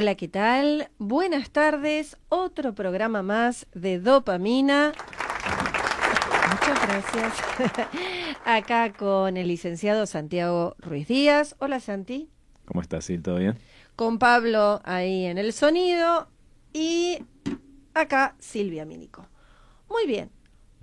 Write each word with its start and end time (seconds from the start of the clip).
Hola, 0.00 0.14
¿qué 0.14 0.28
tal? 0.28 0.90
Buenas 0.98 1.50
tardes. 1.50 2.18
Otro 2.28 2.72
programa 2.72 3.24
más 3.24 3.66
de 3.74 3.98
dopamina. 3.98 4.92
Muchas 6.52 6.86
gracias. 6.86 7.34
Acá 8.44 8.92
con 8.92 9.36
el 9.36 9.48
licenciado 9.48 10.06
Santiago 10.06 10.76
Ruiz 10.78 11.08
Díaz. 11.08 11.56
Hola, 11.58 11.80
Santi. 11.80 12.30
¿Cómo 12.64 12.80
estás, 12.80 13.06
Sil? 13.10 13.24
¿Todo 13.24 13.38
bien? 13.38 13.58
Con 13.96 14.20
Pablo 14.20 14.80
ahí 14.84 15.24
en 15.24 15.36
el 15.36 15.52
sonido 15.52 16.28
y 16.72 17.18
acá 17.92 18.36
Silvia 18.38 18.84
Mínico. 18.84 19.26
Muy 19.90 20.06
bien. 20.06 20.30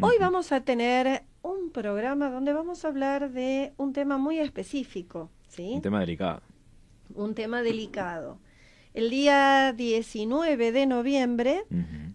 Hoy 0.01 0.15
vamos 0.19 0.51
a 0.51 0.59
tener 0.65 1.23
un 1.41 1.71
programa 1.71 2.29
donde 2.29 2.51
vamos 2.51 2.83
a 2.83 2.89
hablar 2.89 3.31
de 3.31 3.71
un 3.77 3.93
tema 3.93 4.17
muy 4.17 4.39
específico, 4.39 5.31
¿sí? 5.47 5.71
Un 5.75 5.81
tema 5.81 6.01
delicado. 6.01 6.41
Un 7.13 7.33
tema 7.33 7.61
delicado. 7.61 8.39
El 8.95 9.09
día 9.09 9.73
19 9.73 10.71
de 10.71 10.85
noviembre 10.85 11.65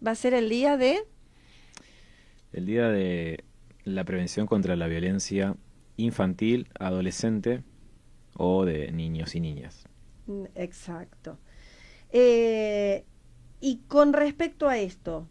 va 0.04 0.12
a 0.12 0.14
ser 0.14 0.32
el 0.32 0.48
día 0.48 0.78
de... 0.78 1.00
El 2.54 2.64
día 2.64 2.88
de 2.88 3.45
la 3.84 4.04
prevención 4.04 4.46
contra 4.46 4.76
la 4.76 4.87
violencia 4.87 5.56
infantil, 5.98 6.68
adolescente 6.78 7.62
o 8.34 8.64
de 8.64 8.92
niños 8.92 9.34
y 9.34 9.40
niñas. 9.40 9.84
Mm, 10.26 10.45
exacto. 10.54 11.38
Eh, 12.12 13.04
y 13.60 13.82
con 13.87 14.15
respecto 14.15 14.66
a 14.66 14.78
esto, 14.78 15.28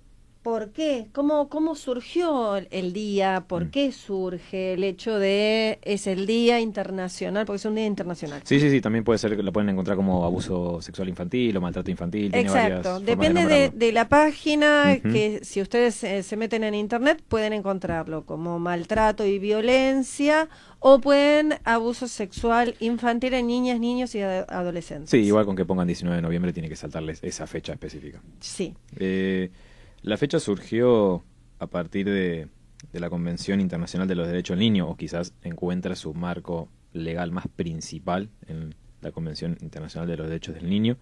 ¿Por 0.49 0.71
qué? 0.71 1.09
¿Cómo, 1.13 1.47
cómo 1.47 1.75
surgió 1.75 2.55
el 2.55 2.91
día? 2.91 3.45
¿Por 3.47 3.65
mm. 3.65 3.69
qué 3.69 3.91
surge 3.91 4.73
el 4.73 4.83
hecho 4.83 5.19
de 5.19 5.77
es 5.83 6.07
el 6.07 6.25
día 6.25 6.59
internacional? 6.59 7.45
Porque 7.45 7.57
es 7.57 7.65
un 7.65 7.75
día 7.75 7.85
internacional. 7.85 8.41
Sí, 8.45 8.59
sí, 8.59 8.71
sí, 8.71 8.81
también 8.81 9.03
puede 9.03 9.19
ser 9.19 9.35
que 9.35 9.43
lo 9.43 9.53
pueden 9.53 9.69
encontrar 9.69 9.95
como 9.95 10.25
abuso 10.25 10.81
sexual 10.81 11.07
infantil 11.07 11.55
o 11.55 11.61
maltrato 11.61 11.91
infantil. 11.91 12.33
Exacto, 12.33 12.99
depende 12.99 13.69
de, 13.69 13.91
la 13.91 14.09
página 14.09 14.97
que 15.03 15.41
si 15.43 15.61
ustedes 15.61 15.93
se 15.93 16.35
meten 16.35 16.63
en 16.63 16.73
internet 16.73 17.21
pueden 17.27 17.53
encontrarlo 17.53 18.25
como 18.25 18.57
maltrato 18.57 19.27
y 19.27 19.37
violencia 19.37 20.49
o 20.79 20.99
pueden 20.99 21.59
abuso 21.63 22.07
sexual 22.07 22.73
infantil 22.79 23.35
en 23.35 23.45
niñas, 23.45 23.79
niños 23.79 24.15
y 24.15 24.21
adolescentes. 24.21 25.11
Sí, 25.11 25.17
igual 25.17 25.45
con 25.45 25.55
que 25.55 25.65
pongan 25.65 25.85
19 25.85 26.15
de 26.15 26.21
noviembre 26.23 26.53
tiene 26.53 26.69
que 26.69 26.75
saltarles 26.75 27.19
esa 27.21 27.45
fecha 27.45 27.73
específica. 27.73 28.19
Sí. 28.39 28.73
Eh, 28.97 29.51
la 30.01 30.17
fecha 30.17 30.39
surgió 30.39 31.23
a 31.59 31.67
partir 31.67 32.09
de, 32.09 32.47
la 32.93 33.09
Convención 33.09 33.59
Internacional 33.59 34.07
de 34.07 34.15
los 34.15 34.27
Derechos 34.27 34.55
del 34.55 34.59
Niño, 34.59 34.89
o 34.89 34.95
quizás 34.95 35.33
encuentra 35.43 35.95
su 35.95 36.13
marco 36.13 36.69
legal 36.93 37.31
más 37.31 37.47
principal 37.47 38.29
en 38.47 38.75
la 39.01 39.11
Convención 39.11 39.57
Internacional 39.61 40.07
de 40.07 40.17
los 40.17 40.27
Derechos 40.27 40.55
del 40.55 40.69
Niño, 40.69 40.97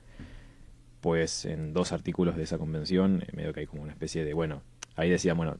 pues 1.01 1.45
en 1.45 1.73
dos 1.73 1.91
artículos 1.91 2.35
de 2.35 2.43
esa 2.43 2.57
convención, 2.57 3.23
en 3.27 3.35
medio 3.35 3.53
que 3.53 3.61
hay 3.61 3.65
como 3.67 3.83
una 3.83 3.91
especie 3.91 4.25
de, 4.25 4.33
bueno, 4.33 4.63
ahí 4.95 5.09
decía, 5.09 5.33
bueno, 5.33 5.57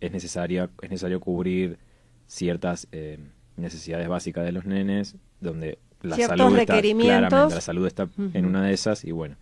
es, 0.00 0.12
necesaria, 0.12 0.70
es 0.80 0.90
necesario 0.90 1.20
cubrir 1.20 1.78
ciertas 2.26 2.86
eh, 2.92 3.18
necesidades 3.56 4.08
básicas 4.08 4.44
de 4.44 4.52
los 4.52 4.64
nenes, 4.64 5.16
donde 5.40 5.78
la 6.02 6.16
salud 6.16 6.56
está, 6.56 6.80
claramente, 6.80 7.54
la 7.54 7.60
salud 7.60 7.86
está 7.86 8.08
en 8.32 8.46
una 8.46 8.62
de 8.62 8.72
esas, 8.72 9.04
y 9.04 9.10
bueno, 9.10 9.36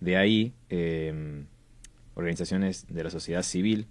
de 0.00 0.16
ahí... 0.16 0.52
Eh, 0.70 1.44
organizaciones 2.18 2.86
de 2.88 3.04
la 3.04 3.10
sociedad 3.10 3.42
civil 3.42 3.86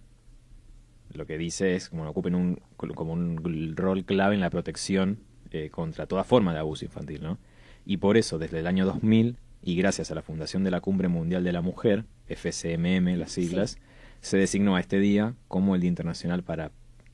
lo 1.13 1.25
que 1.25 1.37
dice 1.37 1.75
es 1.75 1.89
como 1.89 2.07
ocupen 2.07 2.35
un, 2.35 2.61
como 2.75 3.13
un 3.13 3.75
rol 3.75 4.05
clave 4.05 4.35
en 4.35 4.41
la 4.41 4.49
protección 4.49 5.19
eh, 5.51 5.69
contra 5.69 6.05
toda 6.05 6.23
forma 6.23 6.53
de 6.53 6.59
abuso 6.59 6.85
infantil, 6.85 7.21
¿no? 7.23 7.37
Y 7.85 7.97
por 7.97 8.17
eso, 8.17 8.37
desde 8.37 8.59
el 8.59 8.67
año 8.67 8.85
2000, 8.85 9.37
y 9.63 9.75
gracias 9.75 10.11
a 10.11 10.15
la 10.15 10.21
fundación 10.21 10.63
de 10.63 10.71
la 10.71 10.81
Cumbre 10.81 11.07
Mundial 11.07 11.43
de 11.43 11.53
la 11.53 11.61
Mujer, 11.61 12.05
FCMM, 12.27 13.17
las 13.17 13.31
siglas, 13.31 13.77
se 14.19 14.37
designó 14.37 14.75
a 14.75 14.79
este 14.79 14.99
día 14.99 15.35
como 15.47 15.75
el 15.75 15.81
Día 15.81 15.89
Internacional 15.89 16.43
para, 16.43 16.71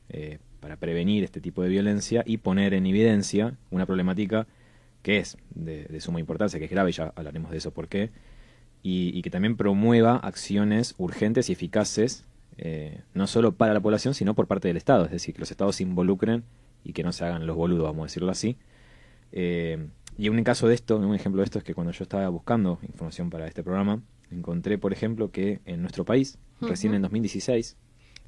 eh, 0.10 0.40
para 0.60 0.78
prevenir 0.78 1.24
este 1.24 1.42
tipo 1.42 1.62
de 1.62 1.70
violencia 1.70 2.24
y 2.26 2.38
poner 2.38 2.74
en 2.74 2.88
evidencia 2.88 3.56
una 3.70 3.86
problemática 3.86 4.48
que 5.04 5.18
es 5.18 5.38
de, 5.54 5.84
de 5.86 6.02
suma 6.02 6.20
importancia, 6.20 6.58
que 6.58 6.66
es 6.66 6.72
grave, 6.72 6.90
y 6.90 6.94
ya 6.94 7.14
hablaremos 7.16 7.52
de 7.52 7.58
eso 7.58 7.72
por 7.72 7.88
qué, 7.88 8.10
y, 8.84 9.22
que 9.22 9.30
también 9.30 9.56
promueva 9.56 10.18
acciones 10.18 10.94
urgentes 10.98 11.50
y 11.50 11.54
eficaces, 11.54 12.26
eh, 12.58 13.02
no 13.14 13.28
solo 13.28 13.54
para 13.54 13.74
la 13.74 13.80
población, 13.80 14.14
sino 14.14 14.34
por 14.34 14.48
parte 14.48 14.68
del 14.68 14.76
Estado, 14.76 15.06
es 15.06 15.12
decir, 15.12 15.34
que 15.34 15.40
los 15.40 15.50
Estados 15.50 15.78
se 15.78 15.84
involucren 15.84 16.44
y 16.84 16.92
que 16.92 17.02
no 17.02 17.14
se 17.14 17.24
hagan 17.24 17.48
los 17.48 17.56
boludos, 17.56 17.86
vamos 17.86 18.04
a 18.04 18.06
decirlo 18.08 18.30
así. 18.30 18.58
Eh, 19.32 19.88
y 20.18 20.28
un 20.30 20.44
caso 20.44 20.68
de 20.68 20.76
esto, 20.76 20.98
un 20.98 21.16
ejemplo 21.16 21.40
de 21.40 21.46
esto 21.46 21.60
es 21.60 21.64
que 21.64 21.74
cuando 21.74 21.94
yo 21.94 22.04
estaba 22.04 22.28
buscando 22.28 22.78
información 22.84 23.30
para 23.30 23.48
este 23.48 23.64
programa, 23.64 24.02
encontré, 24.30 24.78
por 24.78 24.92
ejemplo, 24.92 25.32
que 25.32 25.62
en 25.66 25.82
nuestro 25.82 26.04
país, 26.04 26.38
recién 26.60 26.94
en 26.94 27.02
2016, 27.02 27.78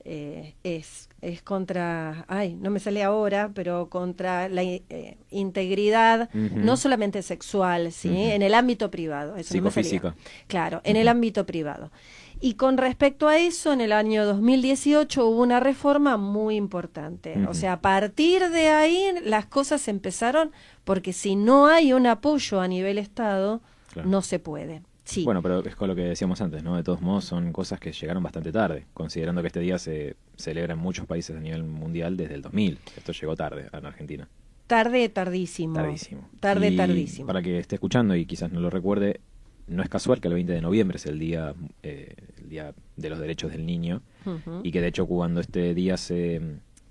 eh, 0.09 0.53
es, 0.63 1.06
es 1.21 1.41
contra, 1.41 2.25
ay, 2.27 2.55
no 2.55 2.69
me 2.69 2.79
sale 2.79 3.03
ahora, 3.03 3.51
pero 3.53 3.89
contra 3.89 4.49
la 4.49 4.63
eh, 4.63 5.17
integridad, 5.31 6.29
no 6.33 6.77
solamente 6.77 7.21
sexual, 7.23 7.91
¿sí? 7.91 8.15
En 8.15 8.41
el 8.41 8.53
ámbito 8.53 8.91
privado. 8.91 9.35
Eso 9.35 9.53
Psicofísico. 9.53 10.13
claro, 10.47 10.81
en 10.83 10.95
el 10.95 11.07
ámbito 11.07 11.45
privado. 11.45 11.91
Y 12.39 12.53
con 12.53 12.77
respecto 12.77 13.27
a 13.27 13.39
eso, 13.39 13.73
en 13.73 13.81
el 13.81 13.91
año 13.91 14.25
2018 14.25 15.25
hubo 15.25 15.41
una 15.41 15.59
reforma 15.59 16.17
muy 16.17 16.55
importante. 16.55 17.35
O 17.47 17.55
sea, 17.55 17.73
a 17.73 17.81
partir 17.81 18.49
de 18.49 18.69
ahí 18.69 19.07
las 19.23 19.47
cosas 19.47 19.87
empezaron, 19.87 20.51
porque 20.83 21.13
si 21.13 21.35
no 21.35 21.65
hay 21.65 21.93
un 21.93 22.05
apoyo 22.05 22.61
a 22.61 22.67
nivel 22.67 22.99
Estado, 22.99 23.61
no 24.05 24.21
se 24.21 24.37
puede. 24.37 24.83
Bueno, 25.23 25.41
pero 25.41 25.63
es 25.63 25.75
con 25.75 25.87
lo 25.87 25.95
que 25.95 26.03
decíamos 26.03 26.41
antes, 26.41 26.63
¿no? 26.63 26.75
De 26.75 26.83
todos 26.83 27.01
modos 27.01 27.25
son 27.25 27.51
cosas 27.53 27.79
que 27.79 27.91
llegaron 27.91 28.21
bastante 28.23 28.51
tarde, 28.51 28.85
considerando 28.93 29.41
que 29.41 29.47
este 29.47 29.59
día 29.59 29.77
se 29.79 30.15
celebra 30.35 30.73
en 30.73 30.79
muchos 30.79 31.05
países 31.05 31.35
a 31.35 31.39
nivel 31.39 31.63
mundial 31.63 32.17
desde 32.17 32.35
el 32.35 32.41
2000. 32.41 32.79
Esto 32.97 33.11
llegó 33.13 33.35
tarde 33.35 33.69
en 33.71 33.85
Argentina. 33.85 34.27
Tarde, 34.67 35.07
tardísimo. 35.09 35.75
Tardísimo. 35.75 36.29
Tarde, 36.39 36.71
tardísimo. 36.71 37.27
Para 37.27 37.41
que 37.41 37.57
esté 37.57 37.75
escuchando 37.75 38.15
y 38.15 38.25
quizás 38.25 38.51
no 38.51 38.59
lo 38.59 38.69
recuerde, 38.69 39.21
no 39.67 39.81
es 39.81 39.89
casual 39.89 40.19
que 40.19 40.27
el 40.27 40.33
20 40.33 40.51
de 40.51 40.61
noviembre 40.61 40.97
es 40.97 41.05
el 41.05 41.19
día, 41.19 41.53
eh, 41.83 42.13
el 42.37 42.49
día 42.49 42.73
de 42.97 43.09
los 43.09 43.19
derechos 43.19 43.51
del 43.51 43.65
niño 43.65 44.01
y 44.63 44.71
que 44.71 44.81
de 44.81 44.87
hecho 44.87 45.05
cuando 45.07 45.39
este 45.39 45.73
día 45.73 45.95
se, 45.95 46.41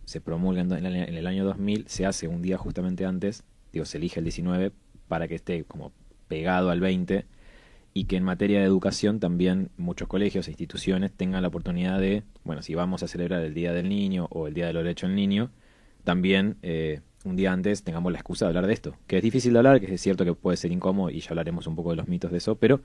se 0.06 0.22
promulga 0.22 0.62
en, 0.62 0.72
en 0.72 1.14
el 1.14 1.26
año 1.26 1.44
2000 1.44 1.84
se 1.86 2.06
hace 2.06 2.28
un 2.28 2.40
día 2.40 2.56
justamente 2.56 3.04
antes, 3.04 3.44
digo, 3.72 3.84
se 3.84 3.98
elige 3.98 4.20
el 4.20 4.24
19 4.24 4.72
para 5.06 5.28
que 5.28 5.34
esté 5.34 5.64
como 5.64 5.92
pegado 6.28 6.70
al 6.70 6.80
20 6.80 7.26
y 7.96 8.04
que 8.04 8.16
en 8.16 8.24
materia 8.24 8.60
de 8.60 8.66
educación 8.66 9.20
también 9.20 9.70
muchos 9.78 10.06
colegios 10.06 10.48
e 10.48 10.50
instituciones 10.50 11.12
tengan 11.12 11.40
la 11.40 11.48
oportunidad 11.48 11.98
de, 11.98 12.24
bueno, 12.44 12.60
si 12.60 12.74
vamos 12.74 13.02
a 13.02 13.08
celebrar 13.08 13.42
el 13.42 13.54
Día 13.54 13.72
del 13.72 13.88
Niño 13.88 14.28
o 14.30 14.48
el 14.48 14.52
Día 14.52 14.66
de 14.66 14.74
los 14.74 14.82
Derechos 14.82 15.08
del 15.08 15.16
Niño, 15.16 15.50
también 16.04 16.58
eh, 16.60 17.00
un 17.24 17.36
día 17.36 17.54
antes 17.54 17.84
tengamos 17.84 18.12
la 18.12 18.18
excusa 18.18 18.44
de 18.44 18.48
hablar 18.50 18.66
de 18.66 18.74
esto, 18.74 18.96
que 19.06 19.16
es 19.16 19.22
difícil 19.22 19.54
de 19.54 19.60
hablar, 19.60 19.80
que 19.80 19.94
es 19.94 20.00
cierto 20.02 20.26
que 20.26 20.34
puede 20.34 20.58
ser 20.58 20.72
incómodo 20.72 21.08
y 21.08 21.20
ya 21.20 21.30
hablaremos 21.30 21.66
un 21.66 21.74
poco 21.74 21.88
de 21.88 21.96
los 21.96 22.06
mitos 22.06 22.30
de 22.30 22.36
eso, 22.36 22.56
pero 22.56 22.82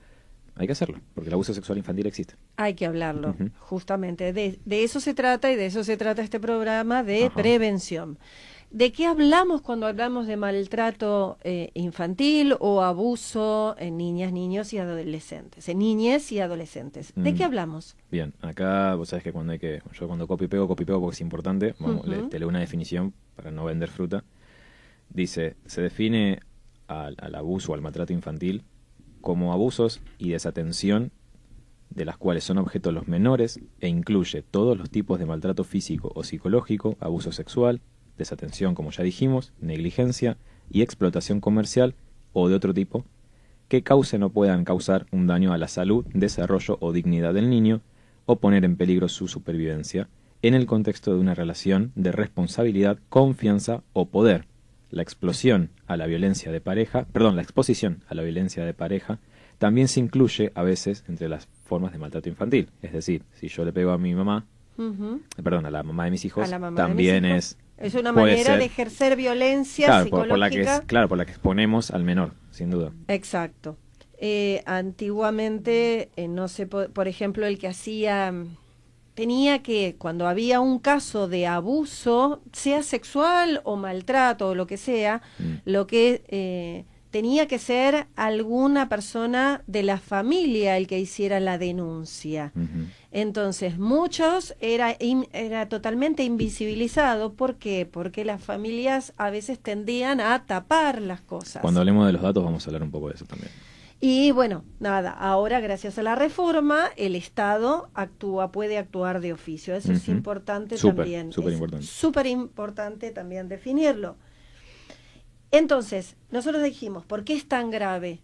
hay 0.55 0.65
que 0.65 0.71
hacerlo, 0.71 1.01
porque 1.13 1.27
el 1.27 1.33
abuso 1.33 1.53
sexual 1.53 1.77
infantil 1.77 2.07
existe. 2.07 2.35
Hay 2.55 2.75
que 2.75 2.85
hablarlo, 2.85 3.35
justamente. 3.59 4.31
De, 4.31 4.59
de, 4.63 4.83
eso 4.85 5.01
se 5.01 5.13
trata 5.13 5.51
y 5.51 5.57
de 5.57 5.65
eso 5.65 5.83
se 5.83 5.97
trata 5.97 6.21
este 6.21 6.39
programa 6.39 7.03
de 7.03 7.29
prevención. 7.35 8.17
¿De 8.71 8.93
qué 8.93 9.05
hablamos 9.05 9.61
cuando 9.61 9.85
hablamos 9.85 10.27
de 10.27 10.37
maltrato 10.37 11.37
eh, 11.43 11.71
infantil 11.73 12.55
o 12.61 12.81
abuso 12.81 13.75
en 13.77 13.97
niñas, 13.97 14.31
niños 14.31 14.71
y 14.71 14.77
adolescentes? 14.77 15.67
En 15.67 15.79
niñez 15.79 16.31
y 16.31 16.39
adolescentes. 16.39 17.11
¿De 17.17 17.33
qué 17.33 17.43
mm. 17.43 17.47
hablamos? 17.47 17.97
Bien, 18.09 18.33
acá 18.41 18.95
vos 18.95 19.09
sabés 19.09 19.25
que 19.25 19.33
cuando 19.33 19.51
hay 19.51 19.59
que. 19.59 19.81
Yo 19.91 20.07
cuando 20.07 20.25
copio 20.25 20.45
y 20.45 20.47
pego, 20.47 20.69
copio 20.69 20.83
y 20.83 20.85
pego 20.85 21.01
porque 21.01 21.15
es 21.15 21.21
importante. 21.21 21.75
Vamos, 21.79 22.05
te 22.29 22.39
leo 22.39 22.47
una 22.47 22.61
definición 22.61 23.13
para 23.35 23.51
no 23.51 23.65
vender 23.65 23.89
fruta. 23.89 24.23
Dice: 25.09 25.57
se 25.65 25.81
define 25.81 26.39
al, 26.87 27.17
al 27.19 27.35
abuso 27.35 27.73
o 27.73 27.75
al 27.75 27.81
maltrato 27.81 28.13
infantil 28.13 28.63
como 29.19 29.51
abusos 29.51 29.99
y 30.17 30.29
desatención 30.29 31.11
de 31.89 32.05
las 32.05 32.17
cuales 32.17 32.45
son 32.45 32.57
objeto 32.57 32.93
los 32.93 33.09
menores 33.09 33.59
e 33.81 33.89
incluye 33.89 34.43
todos 34.43 34.77
los 34.77 34.89
tipos 34.89 35.19
de 35.19 35.25
maltrato 35.25 35.65
físico 35.65 36.09
o 36.15 36.23
psicológico, 36.23 36.95
abuso 37.01 37.33
sexual, 37.33 37.81
desatención, 38.21 38.75
como 38.75 38.91
ya 38.91 39.03
dijimos, 39.03 39.53
negligencia, 39.59 40.37
y 40.71 40.81
explotación 40.81 41.41
comercial 41.41 41.95
o 42.33 42.47
de 42.47 42.55
otro 42.55 42.73
tipo 42.73 43.05
que 43.67 43.83
causen 43.83 44.23
o 44.23 44.29
puedan 44.29 44.65
causar 44.65 45.05
un 45.11 45.27
daño 45.27 45.53
a 45.53 45.57
la 45.57 45.67
salud, 45.67 46.05
desarrollo 46.13 46.77
o 46.81 46.91
dignidad 46.91 47.33
del 47.33 47.49
niño 47.49 47.81
o 48.25 48.37
poner 48.37 48.65
en 48.65 48.75
peligro 48.75 49.07
su 49.07 49.27
supervivencia 49.27 50.09
en 50.41 50.55
el 50.55 50.65
contexto 50.65 51.13
de 51.13 51.19
una 51.19 51.35
relación 51.35 51.91
de 51.95 52.11
responsabilidad, 52.11 52.97
confianza 53.09 53.83
o 53.93 54.09
poder. 54.09 54.45
La 54.89 55.03
explosión 55.03 55.69
a 55.87 55.95
la 55.95 56.05
violencia 56.05 56.51
de 56.51 56.59
pareja, 56.59 57.05
perdón, 57.13 57.35
la 57.35 57.43
exposición 57.43 58.03
a 58.09 58.15
la 58.15 58.23
violencia 58.23 58.65
de 58.65 58.73
pareja 58.73 59.19
también 59.57 59.87
se 59.87 59.99
incluye 59.99 60.51
a 60.55 60.63
veces 60.63 61.05
entre 61.07 61.29
las 61.29 61.47
formas 61.63 61.93
de 61.93 61.99
maltrato 61.99 62.27
infantil. 62.27 62.69
Es 62.81 62.91
decir, 62.91 63.23
si 63.35 63.47
yo 63.47 63.63
le 63.63 63.71
pego 63.71 63.91
a 63.91 63.97
mi 63.97 64.13
mamá, 64.13 64.47
perdón, 65.41 65.65
a 65.65 65.71
la 65.71 65.83
mamá 65.83 66.05
de 66.05 66.11
mis 66.11 66.25
hijos, 66.25 66.49
también 66.75 67.23
es... 67.23 67.57
Es 67.77 67.95
una 67.95 68.11
manera 68.11 68.57
de 68.57 68.65
ejercer 68.65 69.15
violencia 69.15 69.87
claro, 69.87 70.03
psicológica. 70.03 70.29
Por, 70.29 70.39
la 70.39 70.49
que, 70.49 70.85
claro, 70.85 71.09
por 71.09 71.17
la 71.17 71.25
que 71.25 71.31
exponemos 71.31 71.91
al 71.91 72.03
menor, 72.03 72.33
sin 72.51 72.69
duda. 72.69 72.91
Exacto. 73.07 73.77
Eh, 74.19 74.61
antiguamente, 74.67 76.11
eh, 76.15 76.27
no 76.27 76.47
sé, 76.47 76.67
por, 76.67 77.07
ejemplo, 77.07 77.47
el 77.47 77.57
que 77.57 77.67
hacía 77.67 78.33
tenía 79.15 79.61
que, 79.63 79.95
cuando 79.97 80.27
había 80.27 80.59
un 80.59 80.79
caso 80.79 81.27
de 81.27 81.47
abuso, 81.47 82.41
sea 82.53 82.83
sexual 82.83 83.61
o 83.63 83.75
maltrato 83.75 84.49
o 84.49 84.55
lo 84.55 84.67
que 84.67 84.77
sea, 84.77 85.21
mm. 85.39 85.53
lo 85.65 85.87
que 85.87 86.23
eh, 86.27 86.85
tenía 87.11 87.47
que 87.47 87.59
ser 87.59 88.07
alguna 88.15 88.89
persona 88.89 89.63
de 89.67 89.83
la 89.83 89.97
familia 89.97 90.77
el 90.77 90.87
que 90.87 90.99
hiciera 90.99 91.39
la 91.39 91.57
denuncia. 91.57 92.53
Entonces, 93.11 93.77
muchos 93.77 94.55
era, 94.61 94.95
era 95.33 95.67
totalmente 95.67 96.23
invisibilizado. 96.23 97.33
¿Por 97.33 97.57
qué? 97.57 97.85
Porque 97.85 98.23
las 98.23 98.41
familias 98.41 99.13
a 99.17 99.29
veces 99.29 99.59
tendían 99.59 100.21
a 100.21 100.45
tapar 100.45 101.01
las 101.01 101.21
cosas. 101.21 101.61
Cuando 101.61 101.81
hablemos 101.81 102.07
de 102.07 102.13
los 102.13 102.21
datos 102.21 102.43
vamos 102.43 102.65
a 102.65 102.69
hablar 102.69 102.83
un 102.83 102.91
poco 102.91 103.09
de 103.09 103.15
eso 103.15 103.25
también. 103.25 103.51
Y 104.03 104.31
bueno, 104.31 104.63
nada, 104.79 105.11
ahora 105.11 105.59
gracias 105.59 105.99
a 105.99 106.03
la 106.03 106.15
reforma 106.15 106.85
el 106.95 107.15
Estado 107.15 107.89
actúa, 107.93 108.51
puede 108.51 108.79
actuar 108.79 109.21
de 109.21 109.31
oficio. 109.31 109.75
Eso 109.75 109.91
es 109.91 110.07
importante 110.07 110.75
también. 110.77 111.31
Súper 111.31 111.53
importante. 111.53 111.85
Súper 111.85 112.25
importante 112.25 113.11
también 113.11 113.47
definirlo. 113.47 114.15
Entonces, 115.51 116.15
nosotros 116.31 116.63
dijimos, 116.63 117.05
¿por 117.05 117.23
qué 117.23 117.33
es 117.33 117.47
tan 117.47 117.69
grave? 117.71 118.19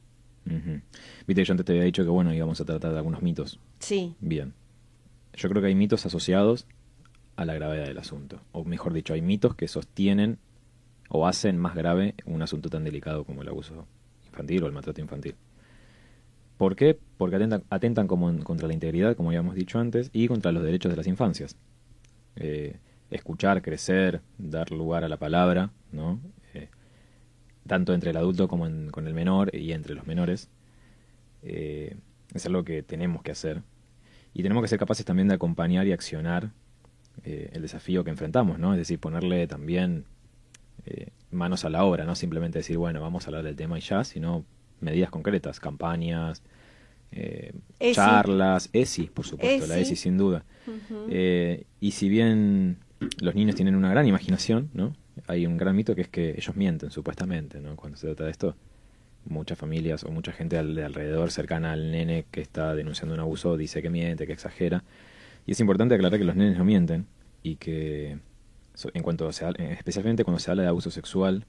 Viste, 1.27 1.43
yo 1.43 1.51
antes 1.51 1.65
te 1.65 1.73
había 1.73 1.83
dicho 1.83 2.03
que 2.03 2.09
bueno, 2.09 2.33
íbamos 2.33 2.61
a 2.61 2.65
tratar 2.65 2.91
de 2.91 2.97
algunos 2.97 3.21
mitos. 3.21 3.59
Sí. 3.79 4.15
Bien. 4.21 4.53
Yo 5.33 5.49
creo 5.49 5.61
que 5.61 5.67
hay 5.67 5.75
mitos 5.75 6.05
asociados 6.05 6.65
a 7.35 7.45
la 7.45 7.53
gravedad 7.53 7.85
del 7.85 7.97
asunto. 7.97 8.39
O 8.53 8.63
mejor 8.63 8.93
dicho, 8.93 9.13
hay 9.13 9.21
mitos 9.21 9.55
que 9.55 9.67
sostienen 9.67 10.39
o 11.09 11.27
hacen 11.27 11.57
más 11.57 11.75
grave 11.75 12.15
un 12.25 12.41
asunto 12.41 12.69
tan 12.69 12.83
delicado 12.83 13.23
como 13.25 13.41
el 13.41 13.49
abuso 13.49 13.85
infantil 14.25 14.63
o 14.63 14.67
el 14.67 14.73
maltrato 14.73 15.01
infantil. 15.01 15.35
¿Por 16.57 16.75
qué? 16.75 16.97
Porque 17.17 17.35
atentan, 17.35 17.63
atentan 17.69 18.07
como 18.07 18.43
contra 18.43 18.67
la 18.67 18.73
integridad, 18.73 19.15
como 19.15 19.29
habíamos 19.29 19.55
dicho 19.55 19.79
antes, 19.79 20.09
y 20.11 20.27
contra 20.27 20.51
los 20.51 20.63
derechos 20.63 20.89
de 20.89 20.97
las 20.97 21.07
infancias. 21.07 21.55
Eh, 22.35 22.77
escuchar, 23.11 23.61
crecer, 23.61 24.21
dar 24.37 24.71
lugar 24.71 25.03
a 25.03 25.09
la 25.09 25.17
palabra, 25.17 25.71
¿no? 25.91 26.19
Eh, 27.67 27.69
tanto 27.69 27.93
entre 27.93 28.11
el 28.11 28.17
adulto 28.17 28.47
como 28.47 28.67
con 28.91 29.07
el 29.07 29.13
menor 29.13 29.55
y 29.55 29.71
entre 29.73 29.95
los 29.95 30.07
menores. 30.07 30.49
Eh, 31.43 31.95
es 32.33 32.45
algo 32.45 32.63
que 32.63 32.83
tenemos 32.83 33.21
que 33.23 33.31
hacer. 33.31 33.61
Y 34.33 34.43
tenemos 34.43 34.63
que 34.63 34.67
ser 34.67 34.79
capaces 34.79 35.05
también 35.05 35.27
de 35.27 35.35
acompañar 35.35 35.87
y 35.87 35.91
accionar 35.91 36.51
el 37.23 37.61
desafío 37.61 38.03
que 38.03 38.11
enfrentamos, 38.11 38.57
¿no? 38.59 38.73
Es 38.73 38.77
decir, 38.77 38.99
ponerle 38.99 39.47
también 39.47 40.05
manos 41.31 41.65
a 41.65 41.69
la 41.69 41.83
obra, 41.83 42.05
no 42.05 42.15
simplemente 42.15 42.59
decir, 42.59 42.77
bueno, 42.77 43.01
vamos 43.01 43.25
a 43.25 43.27
hablar 43.27 43.43
del 43.43 43.55
tema 43.55 43.77
y 43.77 43.81
ya, 43.81 44.03
sino 44.03 44.45
medidas 44.79 45.09
concretas, 45.09 45.59
campañas, 45.59 46.41
eh, 47.11 47.53
charlas, 47.93 48.69
ESI, 48.73 49.07
por 49.07 49.25
supuesto, 49.25 49.67
la 49.67 49.77
ESI 49.77 49.95
sin 49.95 50.17
duda. 50.17 50.43
Eh, 51.09 51.65
y 51.79 51.91
si 51.91 52.09
bien 52.09 52.77
los 53.19 53.35
niños 53.35 53.55
tienen 53.55 53.75
una 53.75 53.89
gran 53.89 54.07
imaginación, 54.07 54.69
¿no? 54.73 54.93
Hay 55.27 55.45
un 55.45 55.57
gran 55.57 55.75
mito 55.75 55.95
que 55.95 56.01
es 56.01 56.07
que 56.07 56.31
ellos 56.31 56.55
mienten, 56.55 56.91
supuestamente, 56.91 57.59
¿no? 57.59 57.75
Cuando 57.75 57.97
se 57.97 58.07
trata 58.07 58.25
de 58.25 58.31
esto, 58.31 58.55
muchas 59.25 59.57
familias 59.57 60.03
o 60.03 60.11
mucha 60.11 60.31
gente 60.31 60.61
de 60.61 60.83
alrededor 60.83 61.31
cercana 61.31 61.71
al 61.71 61.91
nene 61.91 62.25
que 62.31 62.41
está 62.41 62.75
denunciando 62.75 63.15
un 63.15 63.19
abuso 63.19 63.57
dice 63.57 63.81
que 63.81 63.89
miente, 63.89 64.27
que 64.27 64.33
exagera. 64.33 64.83
Y 65.45 65.51
es 65.51 65.59
importante 65.59 65.95
aclarar 65.95 66.19
que 66.19 66.25
los 66.25 66.35
nenes 66.35 66.57
no 66.57 66.65
mienten 66.65 67.07
y 67.43 67.55
que 67.55 68.19
en 68.93 69.03
cuanto 69.03 69.31
se, 69.31 69.45
especialmente 69.71 70.23
cuando 70.23 70.39
se 70.39 70.51
habla 70.51 70.63
de 70.63 70.69
abuso 70.69 70.91
sexual, 70.91 71.45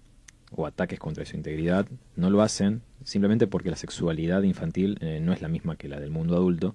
o 0.51 0.67
ataques 0.67 0.99
contra 0.99 1.25
su 1.25 1.37
integridad 1.37 1.87
no 2.17 2.31
lo 2.31 2.43
hacen 2.43 2.83
simplemente 3.05 3.47
porque 3.47 3.71
la 3.71 3.77
sexualidad 3.77 4.43
infantil 4.43 4.99
eh, 5.01 5.21
no 5.23 5.33
es 5.33 5.43
la 5.43 5.49
misma 5.49 5.77
que 5.77 5.89
la 5.89 6.01
del 6.01 6.11
mundo 6.11 6.37
adulto 6.37 6.75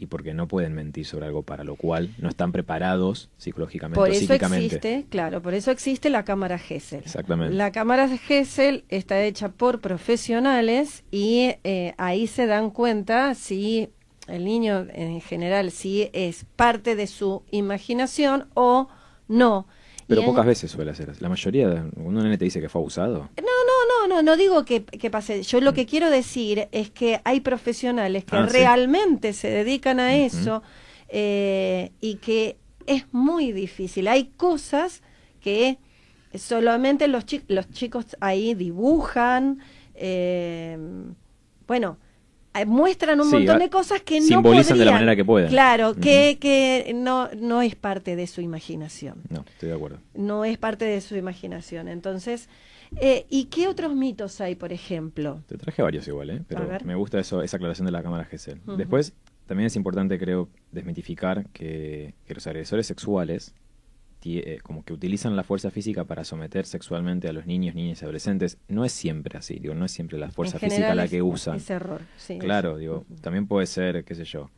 y 0.00 0.06
porque 0.06 0.32
no 0.32 0.48
pueden 0.48 0.72
mentir 0.72 1.04
sobre 1.04 1.26
algo 1.26 1.42
para 1.42 1.62
lo 1.62 1.76
cual 1.76 2.10
no 2.18 2.30
están 2.30 2.52
preparados 2.52 3.28
psicológicamente 3.36 4.00
por 4.00 4.10
eso 4.10 4.32
existe 4.32 5.04
claro 5.10 5.42
por 5.42 5.52
eso 5.52 5.70
existe 5.70 6.08
la 6.08 6.24
cámara 6.24 6.58
Gesell 6.58 7.00
exactamente 7.00 7.54
la 7.54 7.70
cámara 7.70 8.08
Gesell 8.08 8.84
está 8.88 9.22
hecha 9.22 9.50
por 9.50 9.80
profesionales 9.80 11.04
y 11.10 11.52
eh, 11.64 11.94
ahí 11.98 12.26
se 12.26 12.46
dan 12.46 12.70
cuenta 12.70 13.34
si 13.34 13.90
el 14.26 14.46
niño 14.46 14.86
en 14.90 15.20
general 15.20 15.70
si 15.70 16.08
es 16.14 16.46
parte 16.56 16.96
de 16.96 17.06
su 17.06 17.42
imaginación 17.50 18.48
o 18.54 18.88
no 19.28 19.66
pero 20.10 20.24
pocas 20.24 20.44
veces 20.44 20.70
suele 20.70 20.90
hacer. 20.90 21.12
La 21.22 21.28
mayoría, 21.28 21.86
cuando 21.94 22.18
un 22.20 22.24
nene 22.24 22.36
te 22.36 22.44
dice 22.44 22.60
que 22.60 22.68
fue 22.68 22.80
abusado. 22.80 23.28
No, 23.36 23.49
no, 24.06 24.14
no, 24.16 24.22
no, 24.22 24.36
digo 24.36 24.64
que, 24.64 24.84
que 24.84 25.10
pase. 25.10 25.42
Yo 25.42 25.60
lo 25.60 25.72
que 25.72 25.86
quiero 25.86 26.10
decir 26.10 26.68
es 26.72 26.90
que 26.90 27.20
hay 27.24 27.40
profesionales 27.40 28.24
que 28.24 28.36
ah, 28.36 28.46
realmente 28.46 29.32
se 29.32 29.48
dedican 29.50 30.00
a 30.00 30.16
eso 30.16 30.62
eh, 31.08 31.92
y 32.00 32.16
que 32.16 32.56
es 32.86 33.04
muy 33.12 33.52
difícil. 33.52 34.08
Hay 34.08 34.26
cosas 34.36 35.02
que 35.40 35.78
solamente 36.34 37.08
los, 37.08 37.24
los 37.48 37.70
chicos 37.70 38.16
ahí 38.20 38.54
dibujan. 38.54 39.60
Eh, 39.94 40.78
bueno, 41.66 41.98
muestran 42.66 43.20
un 43.20 43.30
montón 43.30 43.58
de 43.58 43.70
cosas 43.70 44.02
que 44.02 44.20
no 44.20 44.26
simbolizan 44.26 44.78
de 44.78 44.84
la 44.84 44.92
manera 44.92 45.16
que 45.16 45.24
pueden. 45.24 45.48
Claro, 45.48 45.94
que, 45.94 46.38
que 46.40 46.92
no, 46.94 47.28
no 47.36 47.62
es 47.62 47.76
parte 47.76 48.16
de 48.16 48.26
su 48.26 48.40
imaginación. 48.40 49.22
No, 49.28 49.44
estoy 49.48 49.68
de 49.68 49.74
acuerdo. 49.74 49.98
No 50.14 50.44
es 50.44 50.58
parte 50.58 50.84
de 50.84 51.00
su 51.00 51.16
imaginación. 51.16 51.88
Entonces, 51.88 52.48
eh, 52.96 53.26
¿y 53.28 53.44
qué 53.44 53.68
otros 53.68 53.94
mitos 53.94 54.40
hay, 54.40 54.56
por 54.56 54.72
ejemplo? 54.72 55.42
Te 55.46 55.56
traje 55.56 55.82
varios 55.82 56.08
igual, 56.08 56.30
¿eh? 56.30 56.42
pero 56.46 56.66
me 56.84 56.94
gusta 56.94 57.20
eso, 57.20 57.42
esa 57.42 57.56
aclaración 57.56 57.86
de 57.86 57.92
la 57.92 58.02
cámara 58.02 58.24
GESEL. 58.24 58.60
Después, 58.76 59.12
también 59.46 59.66
es 59.66 59.76
importante, 59.76 60.18
creo, 60.18 60.48
desmitificar 60.72 61.46
que, 61.52 62.14
que 62.26 62.34
los 62.34 62.46
agresores 62.46 62.86
sexuales 62.86 63.54
eh, 63.54 63.69
como 64.62 64.84
que 64.84 64.92
utilizan 64.92 65.36
la 65.36 65.44
fuerza 65.44 65.70
física 65.70 66.04
para 66.04 66.24
someter 66.24 66.66
sexualmente 66.66 67.28
a 67.28 67.32
los 67.32 67.46
niños, 67.46 67.74
niñas 67.74 68.02
y 68.02 68.04
adolescentes. 68.04 68.58
No 68.68 68.84
es 68.84 68.92
siempre 68.92 69.38
así, 69.38 69.58
digo, 69.58 69.74
no 69.74 69.84
es 69.84 69.92
siempre 69.92 70.18
la 70.18 70.30
fuerza 70.30 70.58
física 70.58 70.94
la 70.94 71.08
que 71.08 71.22
usan. 71.22 71.56
Es 71.56 71.70
error, 71.70 72.02
sí. 72.16 72.38
Claro, 72.38 72.76
digo, 72.76 73.04
también 73.20 73.46
puede 73.46 73.66
ser, 73.66 74.04
qué 74.04 74.14
sé 74.14 74.24
yo, 74.24 74.50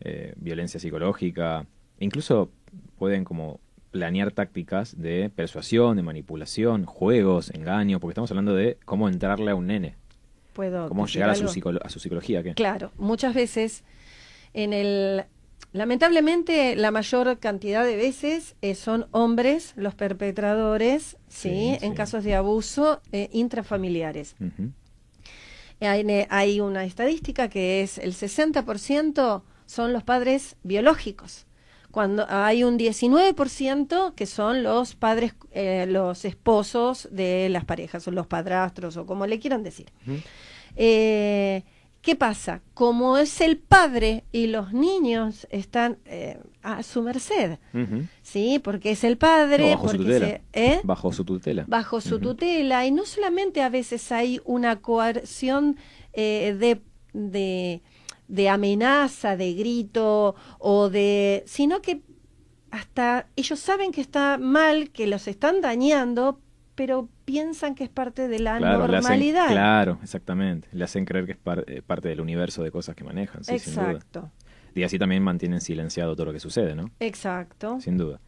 eh, 0.00 0.34
violencia 0.36 0.80
psicológica, 0.80 1.66
incluso 2.00 2.50
pueden 2.98 3.24
como 3.24 3.60
planear 3.90 4.32
tácticas 4.32 5.00
de 5.00 5.30
persuasión, 5.34 5.96
de 5.96 6.02
manipulación, 6.02 6.84
juegos, 6.84 7.50
engaño, 7.54 8.00
porque 8.00 8.12
estamos 8.12 8.30
hablando 8.32 8.54
de 8.54 8.76
cómo 8.84 9.08
entrarle 9.08 9.52
a 9.52 9.54
un 9.54 9.68
nene. 9.68 9.94
Puedo 10.52 10.88
cómo 10.88 11.06
llegar 11.06 11.30
a 11.30 11.34
su, 11.36 11.44
a 11.44 11.88
su 11.88 12.00
psicología. 12.00 12.42
¿qué? 12.42 12.54
Claro, 12.54 12.90
muchas 12.96 13.34
veces 13.34 13.84
en 14.52 14.72
el 14.72 15.24
Lamentablemente, 15.74 16.76
la 16.76 16.92
mayor 16.92 17.40
cantidad 17.40 17.84
de 17.84 17.96
veces 17.96 18.54
eh, 18.62 18.76
son 18.76 19.08
hombres 19.10 19.72
los 19.74 19.96
perpetradores, 19.96 21.16
¿sí? 21.26 21.76
En 21.80 21.94
casos 21.94 22.22
de 22.22 22.36
abuso 22.36 23.02
eh, 23.10 23.28
intrafamiliares. 23.32 24.36
hay, 25.80 26.26
hay, 26.30 26.60
una 26.60 26.84
estadística 26.84 27.48
que 27.48 27.82
es 27.82 27.98
el 27.98 28.12
60% 28.12 29.42
son 29.66 29.92
los 29.92 30.04
padres 30.04 30.54
biológicos. 30.62 31.44
Cuando 31.90 32.24
hay 32.28 32.62
un 32.62 32.78
19% 32.78 34.14
que 34.14 34.26
son 34.26 34.62
los 34.62 34.94
padres, 34.94 35.34
eh, 35.50 35.86
los 35.88 36.24
esposos 36.24 37.08
de 37.10 37.48
las 37.48 37.64
parejas, 37.64 38.06
o 38.06 38.12
los 38.12 38.28
padrastros, 38.28 38.96
o 38.96 39.06
como 39.06 39.26
le 39.26 39.40
quieran 39.40 39.64
decir. 39.64 39.86
¿Qué 42.04 42.16
pasa? 42.16 42.60
Como 42.74 43.16
es 43.16 43.40
el 43.40 43.56
padre 43.56 44.24
y 44.30 44.48
los 44.48 44.74
niños 44.74 45.46
están 45.50 45.96
eh, 46.04 46.38
a 46.62 46.82
su 46.82 47.00
merced, 47.00 47.58
¿sí? 48.22 48.60
Porque 48.62 48.90
es 48.90 49.04
el 49.04 49.16
padre. 49.16 49.70
bajo 49.70 49.88
su 49.88 49.96
tutela. 49.96 50.40
¿eh? 50.52 50.80
Bajo 50.84 51.12
su 51.14 51.24
tutela. 51.24 51.64
Bajo 51.66 52.02
su 52.02 52.18
tutela. 52.20 52.84
Y 52.84 52.90
no 52.90 53.06
solamente 53.06 53.62
a 53.62 53.70
veces 53.70 54.12
hay 54.12 54.38
una 54.44 54.82
coerción 54.82 55.78
eh, 56.12 56.54
de, 56.58 56.82
de, 57.14 57.80
de 58.28 58.48
amenaza, 58.50 59.38
de 59.38 59.54
grito 59.54 60.34
o 60.58 60.90
de. 60.90 61.42
sino 61.46 61.80
que 61.80 62.02
hasta 62.70 63.28
ellos 63.36 63.60
saben 63.60 63.92
que 63.92 64.02
está 64.02 64.36
mal, 64.36 64.90
que 64.90 65.06
los 65.06 65.26
están 65.26 65.62
dañando, 65.62 66.40
pero 66.74 67.08
piensan 67.24 67.74
que 67.74 67.84
es 67.84 67.90
parte 67.90 68.28
de 68.28 68.38
la 68.40 68.58
Claro, 68.58 68.78
le 68.88 68.96
hacen- 68.98 69.02
normalidad. 69.10 69.48
claro, 69.48 69.98
exactamente. 70.02 70.68
Le 70.72 70.84
hacen 70.84 71.04
creer 71.04 71.26
que 71.26 71.32
es 71.32 71.38
par- 71.38 71.64
eh, 71.68 71.82
parte 71.86 72.08
del 72.08 72.20
universo 72.20 72.62
de 72.62 72.70
cosas 72.70 72.94
que 72.96 73.04
manejan, 73.04 73.44
sí, 73.44 73.58
sin 73.58 73.74
duda. 73.74 73.90
Exacto, 73.92 74.30
Y 74.74 74.82
así 74.82 74.98
también 74.98 75.22
mantienen 75.22 75.60
silenciado 75.60 76.14
todo 76.16 76.26
lo 76.26 76.32
que 76.32 76.40
sucede, 76.40 76.74
¿no? 76.74 76.90
exacto. 77.00 77.80
Sin 77.80 77.96
duda. 77.96 78.20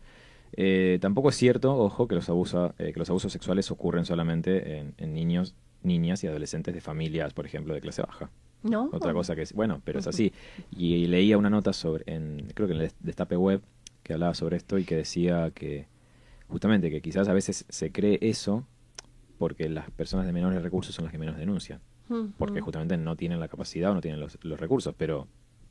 Eh, 0.52 0.98
tampoco 1.00 1.28
es 1.30 1.36
cierto, 1.36 1.76
ojo, 1.76 2.06
que 2.08 2.14
los, 2.14 2.28
abusa- 2.30 2.74
eh, 2.78 2.92
que 2.92 2.98
los 2.98 3.10
abusos 3.10 3.32
sexuales 3.32 3.70
ocurren 3.70 4.04
solamente 4.04 4.78
en, 4.78 4.94
en 4.96 5.12
niños, 5.12 5.54
niñas 5.82 6.22
y 6.24 6.28
adolescentes 6.28 6.72
de 6.72 6.80
familias, 6.80 7.34
por 7.34 7.46
ejemplo, 7.46 7.74
de 7.74 7.80
clase 7.80 8.02
baja. 8.02 8.30
¿No? 8.62 8.88
Otra 8.92 9.12
cosa 9.12 9.36
que 9.36 9.42
es, 9.42 9.52
bueno, 9.52 9.80
pero 9.84 9.98
es 10.00 10.06
así. 10.06 10.32
Y, 10.76 11.06
leía 11.06 11.36
una 11.38 11.50
nota 11.50 11.72
sobre, 11.72 12.04
en, 12.12 12.48
creo 12.54 12.66
que 12.66 12.74
en 12.74 12.80
el 12.80 12.90
Destape 13.00 13.36
Web, 13.36 13.60
que 14.02 14.12
hablaba 14.14 14.34
sobre 14.34 14.56
esto 14.56 14.78
y 14.78 14.84
que 14.84 14.96
decía 14.96 15.50
que 15.54 15.86
justamente 16.48 16.90
que 16.90 17.00
quizás 17.00 17.28
a 17.28 17.32
veces 17.32 17.64
se 17.68 17.92
cree 17.92 18.18
eso 18.22 18.66
porque 19.38 19.68
las 19.68 19.90
personas 19.90 20.26
de 20.26 20.32
menores 20.32 20.62
recursos 20.62 20.94
son 20.94 21.04
las 21.04 21.12
que 21.12 21.18
menos 21.18 21.36
denuncian, 21.36 21.80
porque 22.38 22.60
justamente 22.60 22.96
no 22.96 23.16
tienen 23.16 23.40
la 23.40 23.48
capacidad 23.48 23.90
o 23.90 23.94
no 23.94 24.00
tienen 24.00 24.20
los, 24.20 24.38
los 24.42 24.58
recursos, 24.58 24.94
pero 24.96 25.28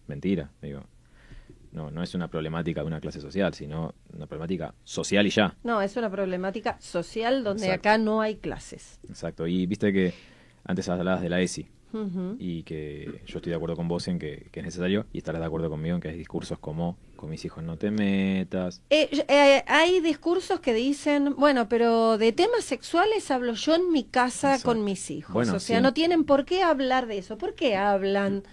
mentira, 0.07 0.51
digo. 0.61 0.83
No, 1.71 1.91
no 1.91 2.01
es 2.03 2.15
una 2.15 2.29
problemática 2.29 2.81
de 2.81 2.87
una 2.87 3.01
clase 3.01 3.19
social, 3.19 3.53
sino 3.53 3.93
una 4.13 4.27
problemática 4.27 4.73
social 4.85 5.27
y 5.27 5.29
ya. 5.29 5.57
No, 5.65 5.81
es 5.81 5.97
una 5.97 6.09
problemática 6.09 6.77
social 6.79 7.43
donde 7.43 7.65
Exacto. 7.65 7.89
acá 7.89 7.97
no 7.97 8.21
hay 8.21 8.35
clases. 8.37 8.97
Exacto. 9.09 9.45
Y 9.45 9.65
viste 9.65 9.91
que 9.91 10.13
antes 10.63 10.87
hablabas 10.87 11.21
de 11.21 11.29
la 11.29 11.41
ESI 11.41 11.67
y 12.39 12.63
que 12.63 13.21
yo 13.25 13.39
estoy 13.39 13.49
de 13.49 13.55
acuerdo 13.55 13.75
con 13.75 13.87
vos 13.87 14.07
en 14.07 14.19
que, 14.19 14.47
que 14.51 14.61
es 14.61 14.65
necesario 14.65 15.05
y 15.11 15.17
estarás 15.17 15.41
de 15.41 15.47
acuerdo 15.47 15.69
conmigo 15.69 15.95
en 15.95 16.01
que 16.01 16.09
hay 16.09 16.17
discursos 16.17 16.59
como 16.59 16.97
con 17.15 17.29
mis 17.29 17.43
hijos 17.45 17.63
no 17.63 17.77
te 17.77 17.91
metas. 17.91 18.81
Eh, 18.89 19.09
eh, 19.27 19.63
hay 19.67 19.99
discursos 20.01 20.59
que 20.59 20.73
dicen, 20.73 21.35
bueno, 21.35 21.67
pero 21.69 22.17
de 22.17 22.31
temas 22.31 22.63
sexuales 22.63 23.29
hablo 23.31 23.53
yo 23.53 23.75
en 23.75 23.91
mi 23.91 24.03
casa 24.03 24.61
con 24.61 24.83
mis 24.83 25.11
hijos. 25.11 25.33
Bueno, 25.33 25.55
o 25.55 25.59
sea, 25.59 25.77
sí. 25.77 25.83
no 25.83 25.93
tienen 25.93 26.23
por 26.23 26.45
qué 26.45 26.63
hablar 26.63 27.07
de 27.07 27.17
eso. 27.17 27.37
¿Por 27.37 27.55
qué 27.55 27.75
hablan? 27.75 28.43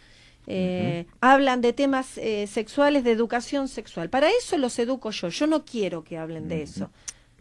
Eh, 0.46 1.06
Hablan 1.20 1.60
de 1.60 1.72
temas 1.72 2.18
sexuales, 2.46 3.04
de 3.04 3.12
educación 3.12 3.68
sexual. 3.68 4.10
Para 4.10 4.28
eso 4.28 4.58
los 4.58 4.78
educo 4.78 5.10
yo. 5.10 5.28
Yo 5.28 5.46
no 5.46 5.64
quiero 5.64 6.02
que 6.02 6.18
hablen 6.18 6.48
de 6.48 6.62
eso. 6.62 6.90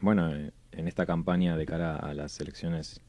Bueno, 0.02 0.32
en 0.32 0.88
esta 0.88 1.06
campaña 1.06 1.58
de 1.58 1.66
cara 1.66 1.96
a 1.96 2.14
las 2.14 2.40
elecciones 2.40 3.02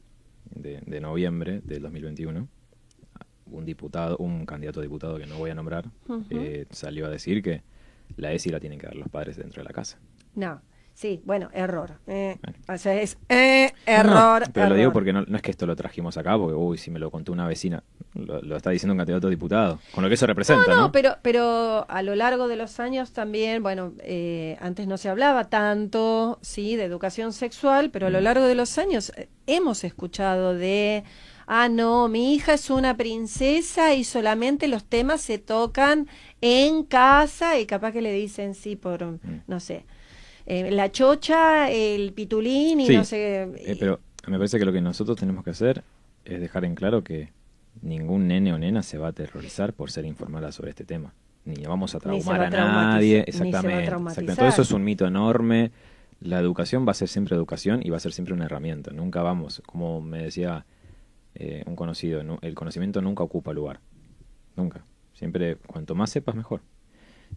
de, 0.49 0.81
de 0.85 0.99
noviembre 0.99 1.61
del 1.63 1.83
2021, 1.83 2.47
un 3.53 3.65
diputado, 3.65 4.17
un 4.17 4.45
candidato 4.45 4.79
a 4.79 4.83
diputado 4.83 5.17
que 5.17 5.25
no 5.25 5.37
voy 5.37 5.51
a 5.51 5.55
nombrar, 5.55 5.85
salió 6.71 7.05
a 7.05 7.09
decir 7.09 7.41
que 7.43 7.61
la 8.17 8.31
ESI 8.31 8.49
la 8.49 8.59
tienen 8.59 8.79
que 8.79 8.87
dar 8.87 8.95
los 8.95 9.09
padres 9.09 9.37
dentro 9.37 9.61
de 9.61 9.67
la 9.67 9.73
casa. 9.73 9.99
No. 10.35 10.61
Sí, 10.95 11.21
bueno, 11.25 11.49
error. 11.53 11.99
Eh. 12.05 12.37
O 12.69 12.77
sea, 12.77 12.93
es 13.01 13.17
eh, 13.27 13.71
error. 13.85 14.43
no, 14.45 14.53
pero 14.53 14.69
lo 14.69 14.75
digo 14.75 14.93
porque 14.93 15.11
no, 15.11 15.23
no 15.23 15.35
es 15.37 15.41
que 15.41 15.49
esto 15.51 15.65
lo 15.65 15.75
trajimos 15.75 16.17
acá, 16.17 16.37
porque, 16.37 16.53
uy, 16.53 16.77
si 16.77 16.91
me 16.91 16.99
lo 16.99 17.09
contó 17.09 17.31
una 17.31 17.47
vecina, 17.47 17.83
lo, 18.13 18.41
lo 18.41 18.55
está 18.55 18.69
diciendo 18.69 18.93
un 18.93 18.99
candidato 18.99 19.25
a 19.25 19.29
diputado, 19.31 19.79
con 19.91 20.03
lo 20.03 20.07
que 20.09 20.13
eso 20.13 20.27
representa, 20.27 20.69
No, 20.69 20.75
¿no? 20.75 20.81
no, 20.83 20.91
pero, 20.91 21.17
pero 21.23 21.85
a 21.89 22.03
lo 22.03 22.15
largo 22.15 22.47
de 22.47 22.57
los 22.57 22.79
años 22.79 23.11
también, 23.11 23.63
bueno, 23.63 23.93
eh, 24.01 24.55
antes 24.61 24.85
no 24.87 24.97
se 24.97 25.09
hablaba 25.09 25.45
tanto, 25.49 26.37
sí, 26.43 26.75
de 26.75 26.83
educación 26.83 27.33
sexual, 27.33 27.89
pero 27.89 28.07
a 28.07 28.09
lo 28.11 28.19
Mm. 28.19 28.23
largo 28.23 28.45
de 28.45 28.55
los 28.55 28.77
años 28.77 29.11
eh, 29.17 29.29
hemos 29.47 29.83
escuchado 29.83 30.53
de, 30.53 31.03
ah, 31.47 31.69
no, 31.69 32.07
mi 32.07 32.35
hija 32.35 32.53
es 32.53 32.69
una 32.69 32.95
princesa 32.95 33.95
y 33.95 34.03
solamente 34.03 34.67
los 34.67 34.85
temas 34.85 35.21
se 35.21 35.39
tocan 35.39 36.07
en 36.41 36.83
casa 36.83 37.57
y 37.59 37.65
capaz 37.65 37.93
que 37.93 38.01
le 38.03 38.13
dicen, 38.13 38.53
sí, 38.53 38.75
por, 38.75 39.03
Mm. 39.03 39.19
no 39.47 39.59
sé, 39.59 39.85
eh, 40.45 40.71
la 40.71 40.91
chocha, 40.91 41.69
el 41.71 42.13
pitulín 42.13 42.81
y 42.81 42.87
Sí, 42.87 42.95
no 42.95 43.05
sé. 43.05 43.43
Eh, 43.43 43.77
pero 43.79 43.99
me 44.27 44.37
parece 44.37 44.59
que 44.59 44.65
lo 44.65 44.73
que 44.73 44.81
nosotros 44.81 45.17
tenemos 45.17 45.43
que 45.43 45.51
hacer 45.51 45.83
es 46.25 46.39
dejar 46.39 46.65
en 46.65 46.75
claro 46.75 47.03
que 47.03 47.31
ningún 47.81 48.27
nene 48.27 48.53
o 48.53 48.57
nena 48.57 48.83
se 48.83 48.97
va 48.97 49.07
a 49.07 49.09
aterrorizar 49.09 49.73
por 49.73 49.91
ser 49.91 50.05
informada 50.05 50.51
sobre 50.51 50.71
este 50.71 50.85
tema. 50.85 51.13
Ni 51.45 51.63
vamos 51.65 51.93
a 51.95 51.99
traumar 51.99 52.41
a 52.41 52.49
nadie. 52.49 53.19
a 53.19 53.23
Exactamente. 53.23 54.35
Todo 54.35 54.47
eso 54.47 54.61
es 54.61 54.71
un 54.71 54.83
mito 54.83 55.05
enorme. 55.05 55.71
La 56.21 56.39
educación 56.39 56.87
va 56.87 56.91
a 56.91 56.95
ser 56.95 57.09
siempre 57.09 57.35
educación 57.35 57.81
y 57.83 57.89
va 57.89 57.97
a 57.97 57.99
ser 57.99 58.13
siempre 58.13 58.33
una 58.33 58.45
herramienta. 58.45 58.91
Nunca 58.91 59.21
vamos, 59.21 59.61
como 59.65 59.99
me 59.99 60.23
decía 60.23 60.65
eh, 61.35 61.63
un 61.65 61.75
conocido, 61.75 62.23
¿no? 62.23 62.39
el 62.41 62.55
conocimiento 62.55 63.01
nunca 63.01 63.23
ocupa 63.23 63.51
lugar. 63.51 63.81
Nunca. 64.55 64.85
Siempre, 65.13 65.57
cuanto 65.57 65.95
más 65.95 66.11
sepas, 66.11 66.35
mejor. 66.35 66.61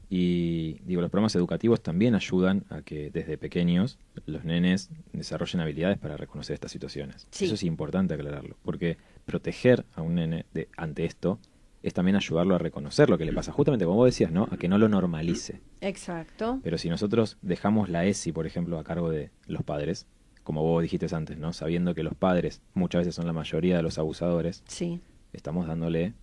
Y 0.09 0.75
digo, 0.85 1.01
los 1.01 1.11
programas 1.11 1.35
educativos 1.35 1.83
también 1.83 2.15
ayudan 2.15 2.65
a 2.71 2.83
que 2.83 3.11
desde 3.11 3.39
pequeños 3.39 3.99
los 4.27 4.45
nenes 4.45 4.89
desarrollen 5.13 5.61
habilidades 5.61 5.99
para 5.99 6.17
reconocer 6.17 6.55
estas 6.55 6.71
situaciones. 6.71 7.27
Sí. 7.31 7.47
Eso 7.47 7.55
es 7.55 7.65
importante 7.65 8.15
aclararlo, 8.15 8.57
porque 8.63 8.99
proteger 9.25 9.85
a 9.95 10.03
un 10.03 10.15
nene 10.17 10.47
de, 10.55 10.69
ante 10.77 11.05
esto 11.05 11.41
es 11.83 11.93
también 11.93 12.17
ayudarlo 12.17 12.55
a 12.55 12.59
reconocer 12.59 13.11
lo 13.11 13.19
que 13.19 13.25
le 13.25 13.33
pasa, 13.33 13.53
justamente 13.53 13.85
como 13.85 13.97
vos 13.99 14.07
decías, 14.07 14.31
¿no? 14.33 14.49
A 14.51 14.57
que 14.57 14.69
no 14.69 14.79
lo 14.79 14.89
normalice. 14.89 15.61
Exacto. 15.81 16.61
Pero 16.63 16.79
si 16.79 16.89
nosotros 16.89 17.37
dejamos 17.43 17.89
la 17.89 18.05
ESI, 18.07 18.33
por 18.33 18.47
ejemplo, 18.47 18.79
a 18.79 18.85
cargo 18.85 19.11
de 19.11 19.31
los 19.47 19.63
padres, 19.63 20.07
como 20.43 20.63
vos 20.63 20.83
dijiste 20.83 21.07
antes, 21.15 21.37
¿no? 21.39 21.53
Sabiendo 21.53 21.95
que 21.95 22.03
los 22.05 22.15
padres 22.15 22.61
muchas 22.75 23.01
veces 23.01 23.15
son 23.17 23.27
la 23.27 23.33
mayoría 23.33 23.77
de 23.77 23.83
los 23.83 23.99
abusadores, 23.99 24.63
Sí. 24.67 25.01
estamos 25.33 25.67
dándole 25.69 26.15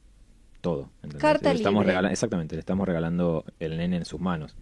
todo. 0.63 0.89
Carta 1.19 1.49
Le 1.51 1.57
estamos 1.57 1.85
libre. 1.85 2.09
exactamente, 2.11 2.55
le 2.55 2.59
estamos 2.61 2.87
regalando 2.87 3.43
el 3.59 3.75
nene 3.77 3.97
en 3.97 4.05
sus 4.05 4.19
manos. 4.21 4.55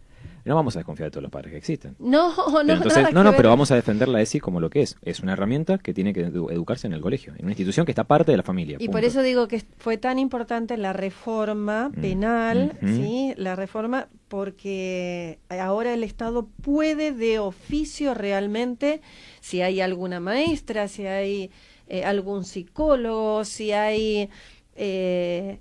No 0.43 0.55
vamos 0.55 0.75
a 0.75 0.79
desconfiar 0.79 1.07
de 1.07 1.11
todos 1.11 1.21
los 1.21 1.31
padres 1.31 1.51
que 1.51 1.57
existen. 1.57 1.95
No, 1.99 2.29
no, 2.35 2.51
Pero 2.61 2.73
entonces, 2.73 3.03
nada 3.03 3.11
no, 3.11 3.23
no, 3.23 3.35
pero 3.37 3.49
vamos 3.49 3.69
a 3.69 3.75
defender 3.75 4.07
la 4.07 4.21
ESI 4.21 4.39
como 4.39 4.59
lo 4.59 4.71
que 4.71 4.81
es. 4.81 4.97
Es 5.03 5.19
una 5.19 5.33
herramienta 5.33 5.77
que 5.77 5.93
tiene 5.93 6.13
que 6.13 6.27
edu- 6.31 6.51
educarse 6.51 6.87
en 6.87 6.93
el 6.93 7.01
colegio, 7.01 7.33
en 7.37 7.43
una 7.43 7.51
institución 7.51 7.85
que 7.85 7.91
está 7.91 8.05
parte 8.05 8.31
de 8.31 8.37
la 8.37 8.43
familia. 8.43 8.77
Y 8.79 8.85
punto. 8.87 8.91
por 8.93 9.03
eso 9.03 9.21
digo 9.21 9.47
que 9.47 9.63
fue 9.77 9.97
tan 9.97 10.17
importante 10.17 10.75
la 10.77 10.93
reforma 10.93 11.89
Mm, 11.89 12.01
penal. 12.01 12.77
¿sí? 12.81 13.33
La 13.37 13.55
reforma 13.55 14.07
porque 14.27 15.37
ahora 15.49 15.93
el 15.93 16.03
Estado 16.03 16.47
puede 16.63 17.11
de 17.11 17.37
oficio 17.37 18.15
realmente, 18.15 19.01
si 19.41 19.61
hay 19.61 19.79
alguna 19.79 20.19
maestra, 20.19 20.87
si 20.87 21.05
hay 21.05 21.51
eh, 21.87 22.03
algún 22.03 22.45
psicólogo, 22.45 23.45
si 23.45 23.73
hay 23.73 24.29
eh, 24.75 25.59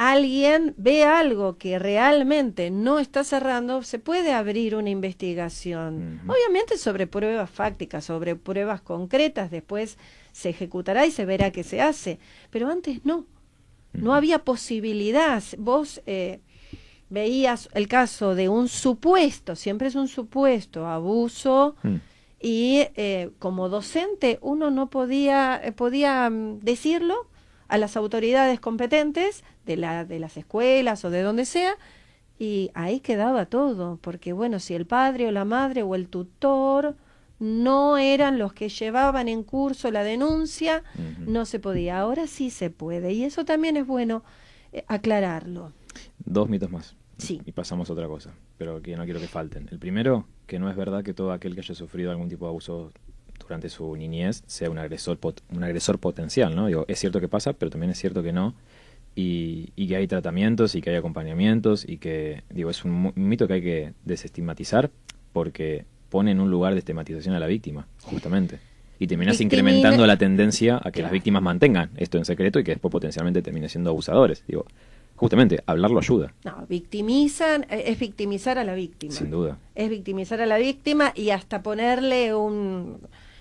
alguien 0.00 0.74
ve 0.76 1.02
algo 1.02 1.58
que 1.58 1.76
realmente 1.80 2.70
no 2.70 3.00
está 3.00 3.24
cerrando, 3.24 3.82
se 3.82 3.98
puede 3.98 4.32
abrir 4.32 4.76
una 4.76 4.90
investigación. 4.90 6.20
Obviamente 6.28 6.78
sobre 6.78 7.08
pruebas 7.08 7.50
fácticas, 7.50 8.04
sobre 8.04 8.36
pruebas 8.36 8.80
concretas, 8.80 9.50
después 9.50 9.98
se 10.30 10.50
ejecutará 10.50 11.04
y 11.04 11.10
se 11.10 11.24
verá 11.24 11.50
qué 11.50 11.64
se 11.64 11.80
hace. 11.82 12.20
Pero 12.50 12.68
antes 12.70 13.04
no. 13.04 13.26
No 13.92 14.14
había 14.14 14.38
posibilidad. 14.44 15.42
Vos 15.58 16.00
eh, 16.06 16.38
veías 17.10 17.68
el 17.74 17.88
caso 17.88 18.36
de 18.36 18.48
un 18.48 18.68
supuesto, 18.68 19.56
siempre 19.56 19.88
es 19.88 19.96
un 19.96 20.06
supuesto, 20.06 20.86
abuso, 20.86 21.74
Mm. 21.82 21.96
y 22.40 22.86
eh, 22.94 23.30
como 23.40 23.68
docente 23.68 24.38
uno 24.42 24.70
no 24.70 24.90
podía, 24.90 25.60
eh, 25.64 25.72
podía 25.72 26.30
mm, 26.30 26.60
decirlo 26.60 27.26
a 27.68 27.78
las 27.78 27.96
autoridades 27.96 28.60
competentes 28.60 29.44
de, 29.66 29.76
la, 29.76 30.04
de 30.04 30.18
las 30.18 30.36
escuelas 30.36 31.04
o 31.04 31.10
de 31.10 31.22
donde 31.22 31.44
sea, 31.44 31.76
y 32.38 32.70
ahí 32.74 33.00
quedaba 33.00 33.46
todo, 33.46 33.98
porque 34.00 34.32
bueno, 34.32 34.60
si 34.60 34.74
el 34.74 34.86
padre 34.86 35.26
o 35.28 35.32
la 35.32 35.44
madre 35.44 35.82
o 35.82 35.94
el 35.94 36.08
tutor 36.08 36.96
no 37.40 37.98
eran 37.98 38.38
los 38.38 38.52
que 38.52 38.68
llevaban 38.68 39.28
en 39.28 39.42
curso 39.42 39.90
la 39.90 40.02
denuncia, 40.02 40.82
no 41.26 41.44
se 41.46 41.58
podía. 41.58 42.00
Ahora 42.00 42.26
sí 42.26 42.50
se 42.50 42.70
puede, 42.70 43.12
y 43.12 43.24
eso 43.24 43.44
también 43.44 43.76
es 43.76 43.86
bueno 43.86 44.24
eh, 44.72 44.84
aclararlo. 44.88 45.72
Dos 46.18 46.48
mitos 46.48 46.70
más. 46.70 46.96
Sí. 47.16 47.40
Y 47.44 47.52
pasamos 47.52 47.90
a 47.90 47.92
otra 47.92 48.06
cosa, 48.06 48.32
pero 48.56 48.80
que 48.80 48.96
no 48.96 49.04
quiero 49.04 49.20
que 49.20 49.26
falten. 49.26 49.68
El 49.70 49.78
primero, 49.78 50.26
que 50.46 50.58
no 50.58 50.70
es 50.70 50.76
verdad 50.76 51.02
que 51.02 51.14
todo 51.14 51.32
aquel 51.32 51.54
que 51.54 51.60
haya 51.60 51.74
sufrido 51.74 52.12
algún 52.12 52.28
tipo 52.28 52.44
de 52.44 52.50
abuso 52.50 52.92
durante 53.38 53.68
su 53.68 53.94
niñez 53.96 54.42
sea 54.46 54.70
un 54.70 54.78
agresor, 54.78 55.18
pot- 55.18 55.42
un 55.54 55.62
agresor 55.64 55.98
potencial, 55.98 56.54
¿no? 56.54 56.66
Digo, 56.66 56.84
es 56.88 56.98
cierto 56.98 57.20
que 57.20 57.28
pasa, 57.28 57.52
pero 57.52 57.70
también 57.70 57.90
es 57.90 57.98
cierto 57.98 58.22
que 58.22 58.32
no. 58.32 58.54
Y, 59.16 59.70
y 59.74 59.88
que 59.88 59.96
hay 59.96 60.06
tratamientos 60.06 60.74
y 60.76 60.80
que 60.80 60.90
hay 60.90 60.96
acompañamientos 60.96 61.84
y 61.88 61.98
que, 61.98 62.42
digo, 62.50 62.70
es 62.70 62.84
un, 62.84 63.12
mito 63.16 63.48
que 63.48 63.54
hay 63.54 63.62
que 63.62 63.92
desestigmatizar 64.04 64.90
porque 65.32 65.84
pone 66.08 66.30
en 66.30 66.40
un 66.40 66.50
lugar 66.50 66.72
de 66.74 66.78
estigmatización 66.80 67.34
a 67.34 67.40
la 67.40 67.46
víctima, 67.46 67.86
justamente. 68.02 68.60
Y 69.00 69.06
terminas 69.06 69.38
Victimina- 69.38 69.70
incrementando 69.70 70.06
la 70.06 70.16
tendencia 70.16 70.76
a 70.76 70.84
que 70.84 70.90
Claro. 70.92 71.02
las 71.06 71.12
víctimas 71.12 71.42
mantengan 71.42 71.90
esto 71.96 72.18
en 72.18 72.24
secreto 72.24 72.58
y 72.60 72.64
que 72.64 72.72
después 72.72 72.90
potencialmente 72.92 73.42
terminen 73.42 73.68
siendo 73.68 73.90
abusadores. 73.90 74.44
Digo, 74.46 74.66
justamente, 75.16 75.62
hablarlo 75.66 75.98
ayuda, 75.98 76.32
No, 76.44 76.64
victimizan, 76.68 77.64
eh, 77.70 77.84
es 77.86 77.98
victimizar 77.98 78.56
a 78.58 78.64
la 78.64 78.74
víctima. 78.74 79.12
sin 79.12 79.30
duda. 79.30 79.58
Es 79.74 79.90
victimizar 79.90 80.40
a 80.40 80.46
la 80.46 80.58
víctima 80.58 81.12
y 81.14 81.30
hasta 81.30 81.62
ponerle 81.62 82.34
un, 82.34 82.98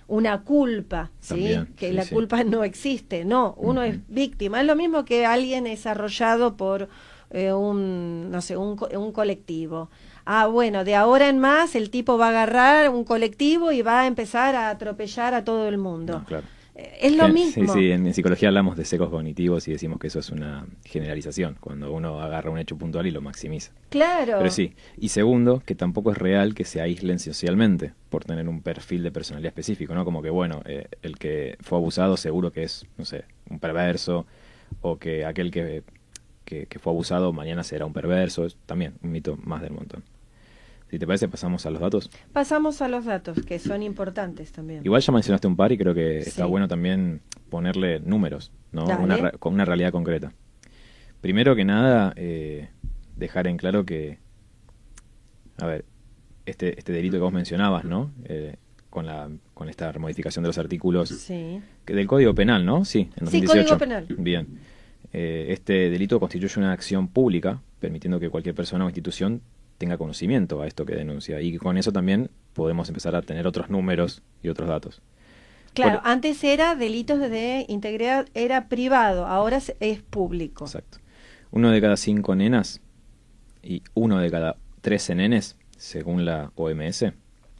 una 0.07 0.43
culpa, 0.43 1.11
¿sí? 1.19 1.29
También, 1.29 1.65
que 1.75 1.89
sí, 1.89 1.93
la 1.93 2.03
sí. 2.03 2.15
culpa 2.15 2.43
no 2.43 2.63
existe, 2.63 3.25
no, 3.25 3.53
uno 3.57 3.83
es 3.83 3.99
víctima. 4.07 4.61
Es 4.61 4.67
lo 4.67 4.75
mismo 4.75 5.05
que 5.05 5.25
alguien 5.25 5.67
es 5.67 5.85
arrollado 5.85 6.55
por 6.55 6.87
eh, 7.31 7.51
un, 7.53 8.31
no 8.31 8.41
sé, 8.41 8.55
un, 8.57 8.77
un 8.95 9.11
colectivo. 9.11 9.89
ah, 10.25 10.47
bueno, 10.47 10.83
de 10.83 10.95
ahora 10.95 11.29
en 11.29 11.39
más 11.39 11.75
el 11.75 11.89
tipo 11.89 12.17
va 12.17 12.27
a 12.27 12.29
agarrar 12.29 12.89
un 12.89 13.03
colectivo 13.03 13.71
y 13.71 13.81
va 13.81 14.01
a 14.01 14.07
empezar 14.07 14.55
a 14.55 14.69
atropellar 14.69 15.33
a 15.33 15.43
todo 15.43 15.67
el 15.67 15.77
mundo. 15.77 16.23
claro. 16.27 16.47
Es 16.77 17.15
lo 17.15 17.27
mismo. 17.29 17.73
Sí, 17.73 17.79
sí, 17.79 17.91
en, 17.91 18.05
en 18.05 18.13
psicología 18.13 18.49
hablamos 18.49 18.77
de 18.77 18.85
secos 18.85 19.09
cognitivos 19.09 19.67
y 19.67 19.71
decimos 19.71 19.99
que 19.99 20.07
eso 20.07 20.19
es 20.19 20.29
una 20.29 20.67
generalización, 20.85 21.57
cuando 21.59 21.91
uno 21.91 22.21
agarra 22.21 22.51
un 22.51 22.59
hecho 22.59 22.77
puntual 22.77 23.07
y 23.07 23.11
lo 23.11 23.21
maximiza. 23.21 23.71
Claro. 23.89 24.35
Pero 24.37 24.51
sí. 24.51 24.73
Y 24.97 25.09
segundo, 25.09 25.61
que 25.65 25.73
tampoco 25.73 26.11
es 26.11 26.17
real 26.17 26.53
que 26.53 26.65
se 26.65 26.79
aíslen 26.79 27.17
socialmente 27.19 27.93
por 28.09 28.25
tener 28.25 28.47
un 28.47 28.61
perfil 28.61 29.01
de 29.03 29.11
personalidad 29.11 29.49
específico, 29.49 29.95
¿no? 29.95 30.05
Como 30.05 30.21
que, 30.21 30.29
bueno, 30.29 30.61
eh, 30.65 30.87
el 31.01 31.17
que 31.17 31.57
fue 31.61 31.79
abusado 31.79 32.15
seguro 32.15 32.51
que 32.51 32.63
es, 32.63 32.85
no 32.97 33.05
sé, 33.05 33.25
un 33.49 33.59
perverso, 33.59 34.27
o 34.81 34.97
que 34.97 35.25
aquel 35.25 35.49
que, 35.49 35.83
que, 36.45 36.67
que 36.67 36.79
fue 36.79 36.93
abusado 36.93 37.33
mañana 37.33 37.63
será 37.63 37.85
un 37.85 37.93
perverso, 37.93 38.45
es 38.45 38.55
también 38.65 38.93
un 39.01 39.11
mito 39.11 39.37
más 39.37 39.61
del 39.61 39.71
montón. 39.71 40.03
Si 40.89 40.97
te 40.99 41.05
parece, 41.05 41.27
pasamos 41.27 41.65
a 41.65 41.69
los 41.69 41.81
datos. 41.81 42.09
Pasamos 42.31 42.81
a 42.81 42.87
los 42.87 43.05
datos, 43.05 43.41
que 43.43 43.59
son 43.59 43.83
importantes 43.83 44.51
también. 44.53 44.81
Igual 44.85 45.01
ya 45.01 45.11
mencionaste 45.11 45.47
un 45.47 45.55
par 45.57 45.71
y 45.71 45.77
creo 45.77 45.93
que 45.93 46.19
está 46.19 46.45
bueno 46.45 46.67
también 46.67 47.21
ponerle 47.49 47.99
números, 47.99 48.51
¿no? 48.71 48.85
Una, 48.85 49.31
con 49.31 49.53
una 49.53 49.65
realidad 49.65 49.91
concreta. 49.91 50.31
Primero 51.19 51.55
que 51.55 51.65
nada, 51.65 52.13
eh, 52.15 52.69
dejar 53.17 53.47
en 53.47 53.57
claro 53.57 53.85
que, 53.85 54.19
a 55.57 55.65
ver, 55.65 55.83
este, 56.45 56.77
este 56.79 56.93
delito 56.93 57.17
que 57.17 57.21
vos 57.21 57.33
mencionabas, 57.33 57.83
¿no? 57.83 58.11
Eh, 58.25 58.55
con, 58.89 59.05
la, 59.05 59.29
con 59.53 59.67
esta 59.67 59.91
modificación 59.99 60.43
de 60.43 60.47
los 60.49 60.57
artículos 60.57 61.09
Sí. 61.09 61.59
que 61.83 61.93
del 61.93 62.07
Código 62.07 62.33
Penal, 62.33 62.65
¿no? 62.65 62.85
Sí, 62.85 63.09
en 63.17 63.27
Sí, 63.27 63.41
2018. 63.41 63.63
Código 63.63 63.77
Penal. 63.77 64.05
Bien. 64.17 64.47
Eh, 65.11 65.47
este 65.49 65.89
delito 65.89 66.19
constituye 66.19 66.59
una 66.59 66.71
acción 66.71 67.09
pública, 67.09 67.61
permitiendo 67.79 68.19
que 68.19 68.29
cualquier 68.29 68.55
persona 68.55 68.85
o 68.85 68.87
institución 68.87 69.41
tenga 69.77 69.97
conocimiento 69.97 70.61
a 70.61 70.67
esto 70.67 70.85
que 70.85 70.95
denuncia. 70.95 71.41
Y 71.41 71.57
con 71.57 71.77
eso 71.77 71.91
también 71.91 72.29
podemos 72.53 72.87
empezar 72.89 73.15
a 73.15 73.21
tener 73.21 73.45
otros 73.47 73.69
números 73.69 74.21
y 74.41 74.49
otros 74.49 74.67
datos. 74.67 75.01
Claro, 75.73 75.99
Por- 76.01 76.09
antes 76.09 76.43
era 76.43 76.75
delitos 76.75 77.19
de 77.19 77.65
integridad, 77.69 78.27
era 78.33 78.67
privado, 78.67 79.25
ahora 79.27 79.57
es- 79.57 79.75
es 79.79 80.01
público. 80.01 80.65
Exacto. 80.65 80.97
Uno 81.51 81.69
de 81.71 81.79
cada 81.81 81.97
cinco 81.97 82.35
nenas 82.35 82.81
y 83.61 83.83
uno 83.93 84.17
de 84.19 84.31
cada 84.31 84.57
trece 84.81 85.13
nenes, 85.15 85.55
según 85.77 86.25
la 86.25 86.51
OMS, 86.55 87.13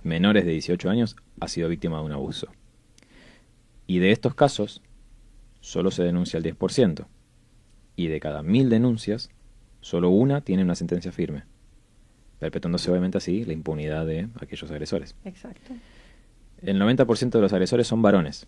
menores 0.04 0.46
de 0.46 0.52
18 0.52 0.90
años, 0.90 1.16
ha 1.40 1.48
sido 1.48 1.70
víctima 1.70 2.00
de 2.00 2.06
un 2.06 2.12
abuso. 2.14 2.48
Y 3.86 4.00
de 4.00 4.12
estos 4.12 4.34
casos, 4.36 4.82
solo 5.62 5.92
se 5.92 6.04
denuncia 6.04 6.38
el 6.38 6.44
10%. 6.44 7.08
Y 7.96 8.08
de 8.08 8.20
cada 8.20 8.42
mil 8.44 8.70
denuncias, 8.70 9.30
solo 9.82 10.10
una 10.10 10.42
tiene 10.42 10.64
una 10.64 10.76
sentencia 10.76 11.12
firme, 11.12 11.44
perpetuándose 12.40 12.90
obviamente 12.92 13.18
así 13.18 13.46
la 13.46 13.54
impunidad 13.54 14.06
de 14.06 14.30
aquellos 14.40 14.70
agresores. 14.72 15.16
Exacto. 15.26 15.74
El 16.62 16.80
90% 16.80 17.30
de 17.30 17.42
los 17.42 17.54
agresores 17.54 17.88
son 17.88 18.02
varones. 18.02 18.48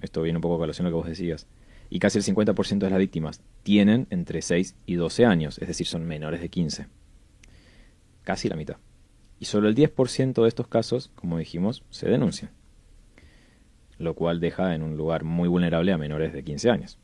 Esto 0.00 0.22
viene 0.22 0.36
un 0.38 0.42
poco 0.42 0.56
a 0.56 0.58
colación 0.58 0.86
a 0.86 0.90
lo 0.90 0.96
que 0.96 1.00
vos 1.00 1.08
decías. 1.08 1.46
Y 1.90 1.98
casi 1.98 2.18
el 2.18 2.24
50% 2.24 2.78
de 2.78 2.90
las 2.90 2.98
víctimas 2.98 3.42
tienen 3.62 4.06
entre 4.10 4.42
6 4.42 4.76
y 4.84 4.94
12 4.94 5.24
años, 5.24 5.58
es 5.58 5.68
decir, 5.68 5.86
son 5.86 6.06
menores 6.06 6.40
de 6.40 6.50
15. 6.50 6.86
Casi 8.24 8.48
la 8.48 8.56
mitad. 8.56 8.76
Y 9.40 9.46
solo 9.46 9.68
el 9.68 9.74
10% 9.74 10.42
de 10.42 10.48
estos 10.48 10.66
casos, 10.68 11.10
como 11.14 11.38
dijimos, 11.38 11.84
se 11.90 12.08
denuncian. 12.08 12.50
Lo 13.96 14.14
cual 14.14 14.40
deja 14.40 14.74
en 14.74 14.82
un 14.82 14.96
lugar 14.96 15.24
muy 15.24 15.48
vulnerable 15.48 15.92
a 15.92 15.98
menores 15.98 16.32
de 16.32 16.44
15 16.44 16.70
años. 16.70 16.98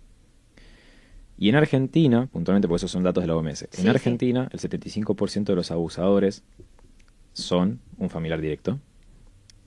Y 1.37 1.49
en 1.49 1.57
Argentina, 1.57 2.27
puntualmente 2.27 2.69
porque 2.69 2.77
esos 2.79 2.91
son 2.91 3.03
datos 3.03 3.23
de 3.23 3.29
la 3.29 3.37
OMS, 3.37 3.59
Sí, 3.59 3.67
en 3.79 3.83
sí. 3.83 3.89
Argentina 3.89 4.49
el 4.53 4.61
75% 4.61 5.45
de 5.45 5.55
los 5.57 5.71
abusadores 5.71 6.45
son 7.33 7.81
un 7.99 8.09
familiar 8.11 8.41
directo, 8.41 8.79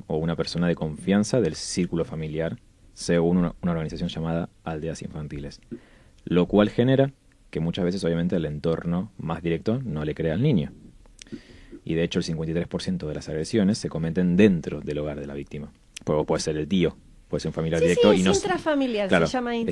o 0.08 0.18
una 0.18 0.36
persona 0.36 0.68
de 0.68 0.76
confianza 0.76 1.42
del 1.42 1.56
círculo 1.56 2.06
familiar, 2.06 2.58
según 2.94 3.38
una, 3.38 3.56
una 3.62 3.72
organización 3.74 4.10
llamada 4.10 4.50
Aldeas 4.64 5.02
Infantiles. 5.02 5.60
Lo 6.24 6.46
cual 6.48 6.70
genera 6.70 7.12
que 7.50 7.60
muchas 7.60 7.86
veces, 7.86 8.04
obviamente, 8.04 8.36
el 8.38 8.46
entorno 8.46 9.12
más 9.18 9.42
directo 9.42 9.82
no 9.84 10.06
le 10.06 10.16
crea 10.16 10.34
al 10.34 10.42
niño. 10.42 10.72
Y 11.84 11.96
de 11.96 12.04
hecho, 12.04 12.20
el 12.20 12.26
53% 12.26 13.08
de 13.08 13.14
las 13.16 13.30
agresiones 13.30 13.78
se 13.78 13.90
cometen 13.90 14.36
dentro 14.38 14.82
del 14.82 15.00
hogar 15.00 15.20
de 15.20 15.28
la 15.28 15.34
víctima. 15.34 15.72
Puede 16.04 16.42
ser 16.42 16.58
el 16.58 16.68
tío, 16.68 16.98
puede 17.28 17.42
ser 17.42 17.50
un 17.50 17.54
familiar 17.54 17.80
Sí, 17.80 17.88
directo 17.88 18.12
sí, 18.12 18.18
y 18.18 18.20
es 18.22 18.26
no 18.26 18.34
intrafamiliar, 18.34 19.08
Claro, 19.08 19.28
se 19.28 19.34
llama 19.34 19.56
intrafamiliar. 19.56 19.70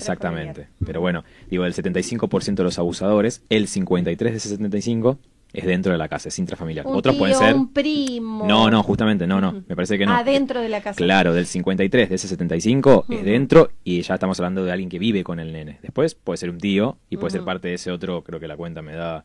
exactamente. 0.47 0.67
Pero 0.85 1.01
bueno, 1.01 1.23
digo, 1.49 1.63
del 1.63 1.73
75% 1.73 2.55
de 2.55 2.63
los 2.63 2.77
abusadores, 2.79 3.43
el 3.49 3.67
53 3.67 4.31
de 4.33 4.37
ese 4.37 4.49
75 4.49 5.19
es 5.53 5.65
dentro 5.65 5.93
de 5.93 5.97
la 5.97 6.09
casa, 6.09 6.27
es 6.27 6.37
intrafamiliar. 6.37 6.85
Un 6.85 6.95
Otros 6.95 7.13
tío, 7.15 7.19
pueden 7.19 7.37
ser 7.37 7.55
un 7.55 7.71
primo. 7.71 8.45
No, 8.45 8.69
no, 8.69 8.83
justamente, 8.83 9.25
no, 9.25 9.39
no, 9.39 9.63
me 9.67 9.75
parece 9.75 9.97
que 9.97 10.05
no. 10.05 10.13
Adentro 10.13 10.59
de 10.61 10.67
la 10.67 10.81
casa. 10.81 10.97
Claro, 10.97 11.33
del 11.33 11.45
53 11.45 12.09
de 12.09 12.15
ese 12.15 12.27
75 12.27 13.05
es 13.09 13.15
Ujú. 13.17 13.25
dentro 13.25 13.69
y 13.85 14.01
ya 14.01 14.15
estamos 14.15 14.37
hablando 14.39 14.65
de 14.65 14.71
alguien 14.73 14.89
que 14.89 14.99
vive 14.99 15.23
con 15.23 15.39
el 15.39 15.53
nene. 15.53 15.79
Después 15.81 16.13
puede 16.13 16.35
ser 16.37 16.49
un 16.49 16.57
tío 16.57 16.97
y 17.09 17.15
puede 17.17 17.31
ser 17.31 17.43
parte 17.45 17.69
de 17.69 17.75
ese 17.75 17.89
otro, 17.91 18.21
creo 18.23 18.39
que 18.41 18.49
la 18.49 18.57
cuenta 18.57 18.81
me 18.81 18.95
da 18.95 19.23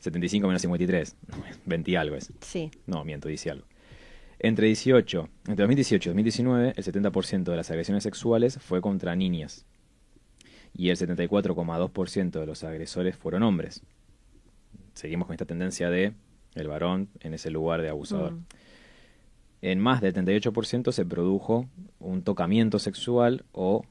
75 0.00 0.48
menos 0.48 0.62
53, 0.62 1.16
20 1.66 1.90
y 1.92 1.96
algo 1.96 2.16
es. 2.16 2.32
Sí. 2.40 2.70
No, 2.86 3.04
miento, 3.04 3.28
dice 3.28 3.50
algo. 3.52 3.64
Entre 4.40 4.66
18, 4.66 5.28
entre 5.48 5.64
2018 5.64 6.08
y 6.08 6.10
2019, 6.10 6.72
el 6.76 6.84
70% 6.84 7.44
de 7.44 7.56
las 7.56 7.70
agresiones 7.70 8.04
sexuales 8.04 8.58
fue 8.60 8.80
contra 8.80 9.16
niñas. 9.16 9.66
Y 10.74 10.90
el 10.90 10.96
74,2% 10.96 12.38
de 12.38 12.46
los 12.46 12.62
agresores 12.62 13.16
fueron 13.16 13.42
hombres. 13.42 13.82
Seguimos 14.94 15.26
con 15.26 15.34
esta 15.34 15.44
tendencia 15.44 15.90
de 15.90 16.12
el 16.54 16.68
varón 16.68 17.08
en 17.20 17.34
ese 17.34 17.50
lugar 17.50 17.82
de 17.82 17.88
abusador. 17.88 18.34
Mm. 18.34 18.44
En 19.62 19.80
más 19.80 20.00
del 20.00 20.14
38% 20.14 20.92
se 20.92 21.04
produjo 21.04 21.68
un 21.98 22.22
tocamiento 22.22 22.78
sexual 22.78 23.44
o 23.52 23.84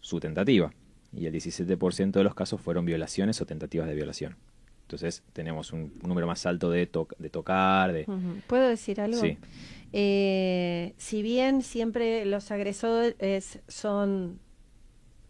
su 0.00 0.20
tentativa. 0.20 0.72
Y 1.12 1.26
el 1.26 1.34
17% 1.34 2.12
de 2.12 2.24
los 2.24 2.34
casos 2.34 2.60
fueron 2.60 2.84
violaciones 2.84 3.40
o 3.40 3.46
tentativas 3.46 3.88
de 3.88 3.94
violación. 3.96 4.36
Entonces 4.90 5.22
tenemos 5.32 5.72
un, 5.72 5.92
número 6.02 6.26
más 6.26 6.44
alto 6.46 6.68
de, 6.68 6.84
to- 6.88 7.06
de 7.16 7.30
tocar, 7.30 7.92
de... 7.92 8.06
¿Puedo 8.48 8.68
decir 8.68 9.00
algo? 9.00 9.20
Sí. 9.20 9.38
Eh, 9.92 10.94
si 10.96 11.22
bien 11.22 11.62
siempre 11.62 12.24
los 12.24 12.50
agresores 12.50 13.60
son 13.68 14.40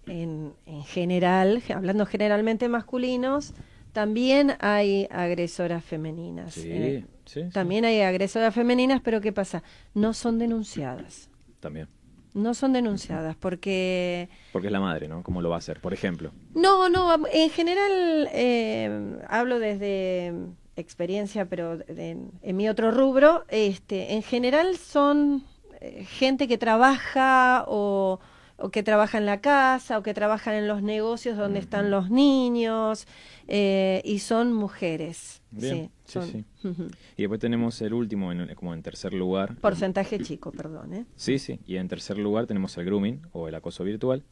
en, 0.07 0.55
en 0.65 0.83
general, 0.85 1.63
hablando 1.75 2.07
generalmente 2.07 2.71
masculinos, 2.71 3.53
también 3.93 4.55
hay 4.61 5.07
agresoras 5.11 5.85
femeninas. 5.85 6.55
Sí, 6.55 6.71
Eh, 6.73 7.05
sí, 7.27 7.43
sí. 7.43 7.51
También 7.53 7.85
hay 7.85 8.01
agresoras 8.01 8.55
femeninas, 8.55 9.03
pero 9.03 9.21
¿qué 9.21 9.31
pasa? 9.33 9.63
No 9.93 10.15
son 10.15 10.39
denunciadas. 10.39 11.29
También. 11.61 11.87
No 12.35 12.55
son 12.55 12.73
denunciadas 12.73 13.35
porque... 13.37 14.29
Porque 14.53 14.69
es 14.69 14.73
la 14.73 14.81
madre, 14.81 15.09
¿no? 15.09 15.23
¿Cómo 15.23 15.43
lo 15.43 15.49
va 15.51 15.57
a 15.57 15.59
hacer? 15.59 15.81
Por 15.81 15.93
ejemplo. 15.93 16.31
No, 16.55 16.89
no, 16.89 17.27
en 17.33 17.51
general 17.51 18.29
eh, 18.33 19.19
hablo 19.29 19.59
desde 19.59 20.33
experiencia, 20.77 21.47
pero 21.47 21.79
de- 21.79 22.11
en, 22.11 22.31
en 22.43 22.57
mi 22.57 22.69
otro 22.69 22.91
rubro, 22.91 23.45
este, 23.49 24.15
en 24.15 24.23
general 24.23 24.77
son 24.77 25.45
eh, 25.81 26.05
gente 26.09 26.47
que 26.49 26.57
trabaja 26.59 27.65
o, 27.67 28.21
o 28.61 28.71
que 28.71 28.83
trabaja 28.83 29.19
en 29.19 29.27
la 29.27 29.41
casa 29.41 29.99
o 29.99 30.03
que 30.03 30.15
trabajan 30.15 30.55
en 30.55 30.69
los 30.69 30.83
negocios 30.83 31.37
donde 31.37 31.59
están 31.59 31.91
los 31.91 32.11
niños 32.11 33.07
eh, 33.49 34.03
y 34.05 34.19
son 34.21 34.53
mujeres. 34.53 35.43
Bien, 35.51 35.91
sí, 36.05 36.21
sí, 36.23 36.45
sí. 36.63 36.71
Y 37.17 37.23
después 37.23 37.41
tenemos 37.41 37.81
el 37.83 37.93
último, 37.95 38.31
en- 38.33 38.55
como 38.55 38.73
en 38.75 38.83
tercer 38.83 39.13
lugar. 39.13 39.57
Porcentaje 39.57 40.19
chico, 40.21 40.53
perdón. 40.53 40.95
¿eh? 40.95 41.07
Sí, 41.17 41.39
sí. 41.39 41.59
Y 41.67 41.77
en 41.77 41.89
tercer 41.89 42.19
lugar 42.19 42.47
tenemos 42.47 42.77
el 42.79 42.85
grooming 42.85 43.23
o 43.33 43.49
el 43.49 43.55
acoso 43.55 43.83
virtual, 43.83 44.23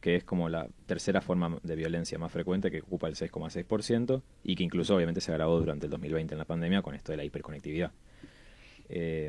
que 0.00 0.16
es 0.16 0.24
como 0.24 0.48
la 0.48 0.68
tercera 0.86 1.20
forma 1.20 1.58
de 1.62 1.76
violencia 1.76 2.18
más 2.18 2.32
frecuente 2.32 2.70
que 2.70 2.80
ocupa 2.80 3.08
el 3.08 3.14
6,6% 3.16 4.22
y 4.42 4.56
que 4.56 4.62
incluso 4.64 4.96
obviamente 4.96 5.20
se 5.20 5.30
agravó 5.32 5.58
durante 5.58 5.86
el 5.86 5.90
2020 5.90 6.34
en 6.34 6.38
la 6.38 6.44
pandemia 6.44 6.82
con 6.82 6.94
esto 6.94 7.12
de 7.12 7.18
la 7.18 7.24
hiperconectividad. 7.24 7.92
Eh, 8.88 9.26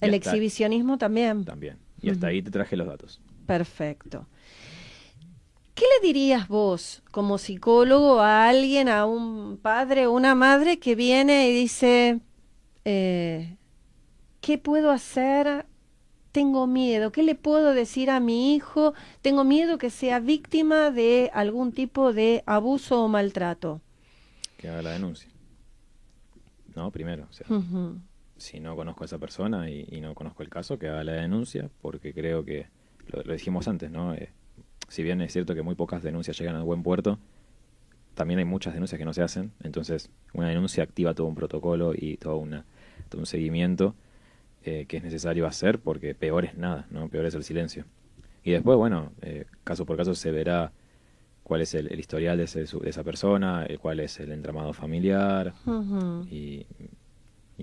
El 0.00 0.14
hasta- 0.14 0.16
exhibicionismo 0.16 0.98
también. 0.98 1.44
También. 1.44 1.76
Y 2.00 2.10
hasta 2.10 2.26
Ujú. 2.26 2.30
ahí 2.30 2.42
te 2.42 2.50
traje 2.50 2.76
los 2.76 2.86
datos. 2.86 3.20
Perfecto. 3.46 4.26
¿Qué 5.74 5.84
le 5.98 6.06
dirías 6.06 6.48
vos 6.48 7.02
como 7.10 7.38
psicólogo 7.38 8.20
a 8.20 8.48
alguien, 8.48 8.88
a 8.88 9.06
un 9.06 9.56
padre 9.56 10.06
o 10.06 10.12
una 10.12 10.34
madre 10.34 10.78
que 10.78 10.94
viene 10.94 11.48
y 11.48 11.54
dice, 11.54 12.20
eh, 12.84 13.56
¿qué 14.40 14.58
puedo 14.58 14.90
hacer? 14.90 15.66
Tengo 16.30 16.66
miedo. 16.66 17.10
¿Qué 17.10 17.22
le 17.22 17.34
puedo 17.34 17.74
decir 17.74 18.10
a 18.10 18.20
mi 18.20 18.54
hijo? 18.54 18.94
Tengo 19.22 19.44
miedo 19.44 19.78
que 19.78 19.90
sea 19.90 20.20
víctima 20.20 20.90
de 20.90 21.30
algún 21.34 21.72
tipo 21.72 22.12
de 22.12 22.42
abuso 22.46 23.02
o 23.02 23.08
maltrato. 23.08 23.80
Que 24.58 24.68
haga 24.68 24.82
la 24.82 24.90
denuncia. 24.90 25.28
No, 26.74 26.90
primero. 26.90 27.26
O 27.30 27.32
sea, 27.32 27.46
si 28.36 28.60
no 28.60 28.76
conozco 28.76 29.04
a 29.04 29.06
esa 29.06 29.18
persona 29.18 29.68
y, 29.70 29.86
y 29.90 30.00
no 30.00 30.14
conozco 30.14 30.42
el 30.42 30.48
caso, 30.48 30.78
que 30.78 30.88
haga 30.88 31.04
la 31.04 31.12
denuncia, 31.12 31.70
porque 31.80 32.14
creo 32.14 32.44
que, 32.44 32.68
lo, 33.08 33.22
lo 33.22 33.32
dijimos 33.32 33.68
antes, 33.68 33.90
¿no? 33.90 34.14
Eh, 34.14 34.30
si 34.88 35.02
bien 35.02 35.20
es 35.20 35.32
cierto 35.32 35.54
que 35.54 35.62
muy 35.62 35.74
pocas 35.74 36.02
denuncias 36.02 36.38
llegan 36.38 36.56
a 36.56 36.62
buen 36.62 36.82
puerto, 36.82 37.18
también 38.14 38.38
hay 38.38 38.44
muchas 38.44 38.74
denuncias 38.74 38.98
que 38.98 39.04
no 39.04 39.14
se 39.14 39.22
hacen, 39.22 39.52
entonces 39.62 40.10
una 40.34 40.48
denuncia 40.48 40.82
activa 40.84 41.14
todo 41.14 41.26
un 41.26 41.34
protocolo 41.34 41.92
y 41.94 42.18
todo, 42.18 42.36
una, 42.36 42.64
todo 43.08 43.20
un 43.20 43.26
seguimiento 43.26 43.94
eh, 44.64 44.84
que 44.86 44.98
es 44.98 45.02
necesario 45.02 45.46
hacer 45.46 45.78
porque 45.78 46.14
peor 46.14 46.44
es 46.44 46.56
nada, 46.56 46.86
¿no? 46.90 47.08
Peor 47.08 47.26
es 47.26 47.34
el 47.34 47.42
silencio. 47.42 47.84
Y 48.44 48.50
después, 48.50 48.76
bueno, 48.76 49.12
eh, 49.22 49.46
caso 49.64 49.86
por 49.86 49.96
caso 49.96 50.14
se 50.14 50.30
verá 50.30 50.72
cuál 51.42 51.62
es 51.62 51.74
el, 51.74 51.98
historial 51.98 52.38
de, 52.38 52.44
de, 52.46 52.88
esa 52.88 53.02
persona, 53.02 53.66
cuál 53.80 54.00
es 54.00 54.20
el 54.20 54.32
entramado 54.32 54.72
familiar 54.72 55.54
y, 56.30 56.66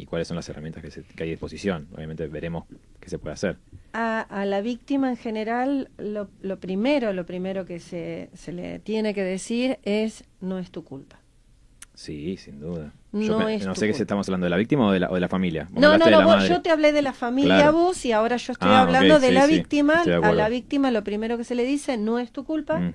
cuáles 0.06 0.28
son 0.28 0.36
las 0.36 0.48
herramientas 0.50 0.84
que, 0.84 0.90
que, 0.90 1.24
hay 1.24 1.30
a 1.30 1.32
disposición. 1.32 1.88
Obviamente 1.96 2.28
veremos 2.28 2.66
qué 3.00 3.10
se 3.10 3.20
puede 3.20 3.34
hacer. 3.34 3.58
A, 3.94 4.22
a 4.22 4.46
la 4.46 4.62
víctima 4.62 5.10
en 5.10 5.18
general, 5.18 5.90
lo, 5.98 6.30
lo, 6.42 6.60
primero, 6.60 7.14
lo 7.14 7.26
primero 7.26 7.66
que 7.66 7.80
se, 7.80 8.30
se 8.34 8.52
le 8.52 8.80
tiene 8.80 9.14
que 9.14 9.24
decir 9.24 9.80
es 9.84 10.24
no 10.42 10.60
es 10.60 10.72
tu 10.72 10.84
culpa. 10.84 11.20
Sí, 12.00 12.38
sin 12.38 12.62
duda. 12.62 12.94
No, 13.12 13.40
no 13.40 13.76
sé 13.76 13.94
si 13.94 14.02
estamos 14.02 14.26
hablando 14.30 14.46
de 14.46 14.52
la 14.52 14.56
víctima 14.56 14.88
o 14.88 14.92
de 14.92 15.02
la, 15.02 15.10
o 15.10 15.16
de 15.16 15.20
la 15.20 15.28
familia. 15.28 15.68
no, 15.74 15.98
no, 15.98 16.10
no, 16.10 16.48
yo 16.48 16.62
te 16.62 16.70
hablé 16.70 16.94
de 16.94 17.02
la 17.02 17.12
familia 17.12 17.72
vos 17.72 18.06
y 18.06 18.14
ahora 18.14 18.38
yo 18.38 18.54
estoy 18.54 18.70
ah, 18.72 18.84
hablando 18.84 19.20
de 19.20 19.34
la 19.34 19.48
víctima. 19.48 20.04
a 20.04 20.32
la 20.32 20.48
víctima 20.48 20.92
lo 20.92 21.04
primero 21.04 21.38
que 21.38 21.44
se 21.44 21.56
le 21.56 21.66
dice, 21.66 21.98
no 21.98 22.18
es 22.20 22.32
tu 22.32 22.46
culpa, 22.46 22.94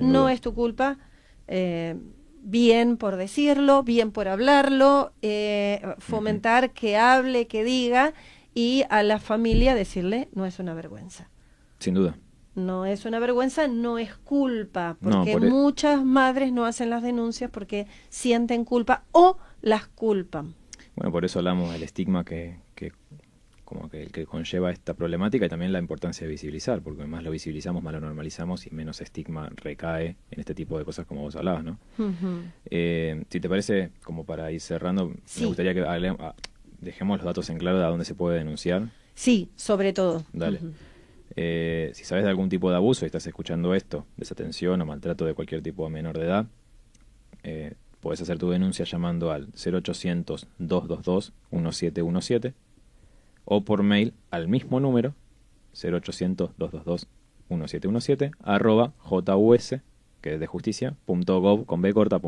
no 0.00 0.28
es 0.28 0.42
tu 0.42 0.52
culpa. 0.52 0.98
Eh, 1.48 1.96
bien 2.42 2.96
por 2.96 3.16
decirlo, 3.16 3.82
bien 3.82 4.10
por 4.12 4.28
hablarlo, 4.28 5.12
eh, 5.22 5.80
fomentar 5.98 6.72
que 6.72 6.96
hable, 6.96 7.46
que 7.46 7.64
diga 7.64 8.12
y 8.54 8.84
a 8.90 9.02
la 9.02 9.18
familia 9.18 9.74
decirle, 9.74 10.28
no 10.34 10.44
es 10.44 10.58
una 10.58 10.74
vergüenza. 10.74 11.30
Sin 11.78 11.94
duda 11.94 12.16
no 12.54 12.84
es 12.84 13.04
una 13.04 13.18
vergüenza, 13.18 13.68
no 13.68 13.98
es 13.98 14.14
culpa, 14.14 14.96
porque 15.00 15.32
e- 15.32 15.40
muchas 15.40 16.04
madres 16.04 16.52
no 16.52 16.64
hacen 16.64 16.90
las 16.90 17.02
denuncias 17.02 17.50
porque 17.50 17.86
sienten 18.10 18.64
culpa 18.64 19.04
o 19.12 19.38
las 19.60 19.86
culpan. 19.86 20.54
Bueno, 20.96 21.10
por 21.12 21.24
eso 21.24 21.38
hablamos 21.38 21.72
del 21.72 21.82
estigma 21.82 22.24
que, 22.24 22.58
que 22.74 22.92
como 23.72 23.88
que 23.88 24.02
el 24.02 24.12
que 24.12 24.26
conlleva 24.26 24.70
esta 24.70 24.92
problemática 24.92 25.46
y 25.46 25.48
también 25.48 25.72
la 25.72 25.78
importancia 25.78 26.26
de 26.26 26.30
visibilizar, 26.30 26.82
porque 26.82 27.06
más 27.06 27.22
lo 27.22 27.30
visibilizamos, 27.30 27.82
más 27.82 27.94
lo 27.94 28.00
normalizamos 28.00 28.66
y 28.66 28.70
menos 28.70 29.00
estigma 29.00 29.48
recae 29.56 30.16
en 30.30 30.40
este 30.40 30.54
tipo 30.54 30.78
de 30.78 30.84
cosas 30.84 31.06
como 31.06 31.22
vos 31.22 31.36
hablabas, 31.36 31.64
¿no? 31.64 31.78
Eh, 32.66 33.24
si 33.30 33.40
te 33.40 33.48
parece, 33.48 33.90
como 34.04 34.24
para 34.24 34.52
ir 34.52 34.60
cerrando, 34.60 35.14
me 35.40 35.46
gustaría 35.46 35.72
que 35.72 35.82
dejemos 36.80 37.16
los 37.18 37.24
datos 37.24 37.48
en 37.48 37.56
claro 37.56 37.78
de 37.78 37.84
a 37.84 37.88
dónde 37.88 38.04
se 38.04 38.14
puede 38.14 38.36
denunciar. 38.38 38.90
Sí, 39.14 39.48
sobre 39.56 39.94
todo. 39.94 40.22
Dale. 40.34 40.60
Eh, 41.34 41.92
si 41.94 42.04
sabes 42.04 42.24
de 42.24 42.30
algún 42.30 42.50
tipo 42.50 42.68
de 42.68 42.76
abuso 42.76 43.04
y 43.04 43.06
estás 43.06 43.26
escuchando 43.26 43.74
esto, 43.74 44.04
desatención 44.18 44.82
o 44.82 44.86
maltrato 44.86 45.24
de 45.24 45.32
cualquier 45.32 45.62
tipo 45.62 45.84
de 45.84 45.90
menor 45.90 46.18
de 46.18 46.26
edad, 46.26 46.46
eh, 47.42 47.72
puedes 48.00 48.20
hacer 48.20 48.38
tu 48.38 48.50
denuncia 48.50 48.84
llamando 48.84 49.30
al 49.30 49.50
0800-222-1717 49.52 52.52
o 53.44 53.64
por 53.64 53.82
mail 53.82 54.14
al 54.30 54.46
mismo 54.48 54.80
número 54.80 55.14
0800-222-1717 55.74 58.32
arroba 58.42 58.94
jus, 58.98 59.74
que 60.20 60.34
es 60.34 60.40
de 60.40 60.46
justicia, 60.46 60.94
punto 61.06 61.40
gov 61.40 61.64
con 61.66 61.82
b 61.82 61.92
corta 61.92 62.20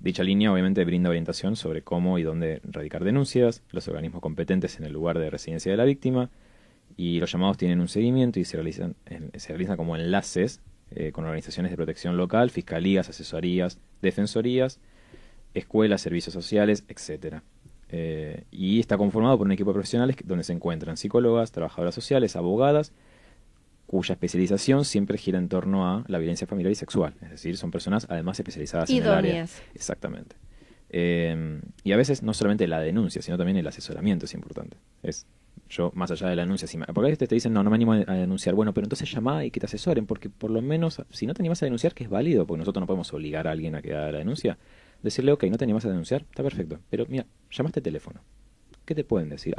Dicha 0.00 0.24
línea 0.24 0.52
obviamente 0.52 0.84
brinda 0.84 1.10
orientación 1.10 1.54
sobre 1.54 1.82
cómo 1.82 2.18
y 2.18 2.24
dónde 2.24 2.60
radicar 2.64 3.04
denuncias, 3.04 3.62
los 3.70 3.86
organismos 3.86 4.20
competentes 4.20 4.76
en 4.78 4.84
el 4.84 4.92
lugar 4.92 5.20
de 5.20 5.30
residencia 5.30 5.70
de 5.70 5.76
la 5.76 5.84
víctima, 5.84 6.30
y 6.96 7.20
los 7.20 7.30
llamados 7.30 7.56
tienen 7.56 7.80
un 7.80 7.86
seguimiento 7.88 8.40
y 8.40 8.44
se 8.44 8.56
realizan, 8.56 8.96
se 9.36 9.48
realizan 9.48 9.76
como 9.76 9.96
enlaces 9.96 10.60
eh, 10.90 11.12
con 11.12 11.24
organizaciones 11.24 11.70
de 11.70 11.76
protección 11.76 12.16
local, 12.16 12.50
fiscalías, 12.50 13.08
asesorías, 13.08 13.78
defensorías, 14.02 14.80
escuelas, 15.54 16.02
servicios 16.02 16.34
sociales, 16.34 16.84
etcétera. 16.88 17.44
Eh, 17.94 18.44
y 18.50 18.80
está 18.80 18.96
conformado 18.96 19.36
por 19.36 19.46
un 19.46 19.52
equipo 19.52 19.70
de 19.70 19.74
profesionales 19.74 20.16
donde 20.24 20.44
se 20.44 20.52
encuentran 20.52 20.96
psicólogas, 20.96 21.52
trabajadoras 21.52 21.94
sociales, 21.94 22.36
abogadas, 22.36 22.92
cuya 23.86 24.14
especialización 24.14 24.86
siempre 24.86 25.18
gira 25.18 25.38
en 25.38 25.48
torno 25.48 25.86
a 25.86 26.04
la 26.08 26.18
violencia 26.18 26.46
familiar 26.46 26.72
y 26.72 26.74
sexual. 26.74 27.14
Es 27.20 27.30
decir, 27.30 27.56
son 27.58 27.70
personas 27.70 28.06
además 28.08 28.40
especializadas 28.40 28.88
en 28.88 29.02
el 29.02 29.08
área. 29.10 29.46
Exactamente. 29.74 30.36
Eh, 30.88 31.60
y 31.84 31.92
a 31.92 31.96
veces 31.96 32.22
no 32.22 32.32
solamente 32.32 32.66
la 32.66 32.80
denuncia, 32.80 33.20
sino 33.20 33.36
también 33.36 33.58
el 33.58 33.66
asesoramiento 33.66 34.24
es 34.24 34.34
importante. 34.34 34.78
Es 35.02 35.26
yo, 35.68 35.90
más 35.94 36.10
allá 36.10 36.28
del 36.28 36.38
anuncio, 36.38 36.68
si 36.68 36.76
porque 36.78 37.00
a 37.00 37.10
veces 37.10 37.28
te 37.28 37.34
dicen, 37.34 37.52
no, 37.52 37.62
no 37.62 37.70
me 37.70 37.76
animo 37.76 37.92
a 37.92 38.14
denunciar. 38.14 38.54
Bueno, 38.54 38.74
pero 38.74 38.84
entonces 38.84 39.10
llama 39.10 39.44
y 39.44 39.50
que 39.50 39.58
te 39.58 39.66
asesoren, 39.66 40.06
porque 40.06 40.28
por 40.28 40.50
lo 40.50 40.60
menos, 40.60 41.02
si 41.10 41.26
no 41.26 41.34
te 41.34 41.42
animas 41.42 41.62
a 41.62 41.66
denunciar, 41.66 41.94
que 41.94 42.04
es 42.04 42.10
válido, 42.10 42.46
porque 42.46 42.58
nosotros 42.58 42.80
no 42.80 42.86
podemos 42.86 43.12
obligar 43.14 43.48
a 43.48 43.52
alguien 43.52 43.74
a 43.74 43.82
que 43.82 43.94
haga 43.94 44.12
la 44.12 44.18
denuncia, 44.18 44.58
decirle, 45.02 45.32
ok, 45.32 45.44
no 45.44 45.58
te 45.58 45.64
animas 45.64 45.84
a 45.84 45.88
denunciar, 45.88 46.22
está 46.22 46.42
perfecto. 46.42 46.78
Pero 46.90 47.06
mira, 47.08 47.26
llamaste 47.50 47.80
teléfono. 47.80 48.20
¿Qué 48.84 48.94
te 48.94 49.04
pueden 49.04 49.28
decir? 49.28 49.54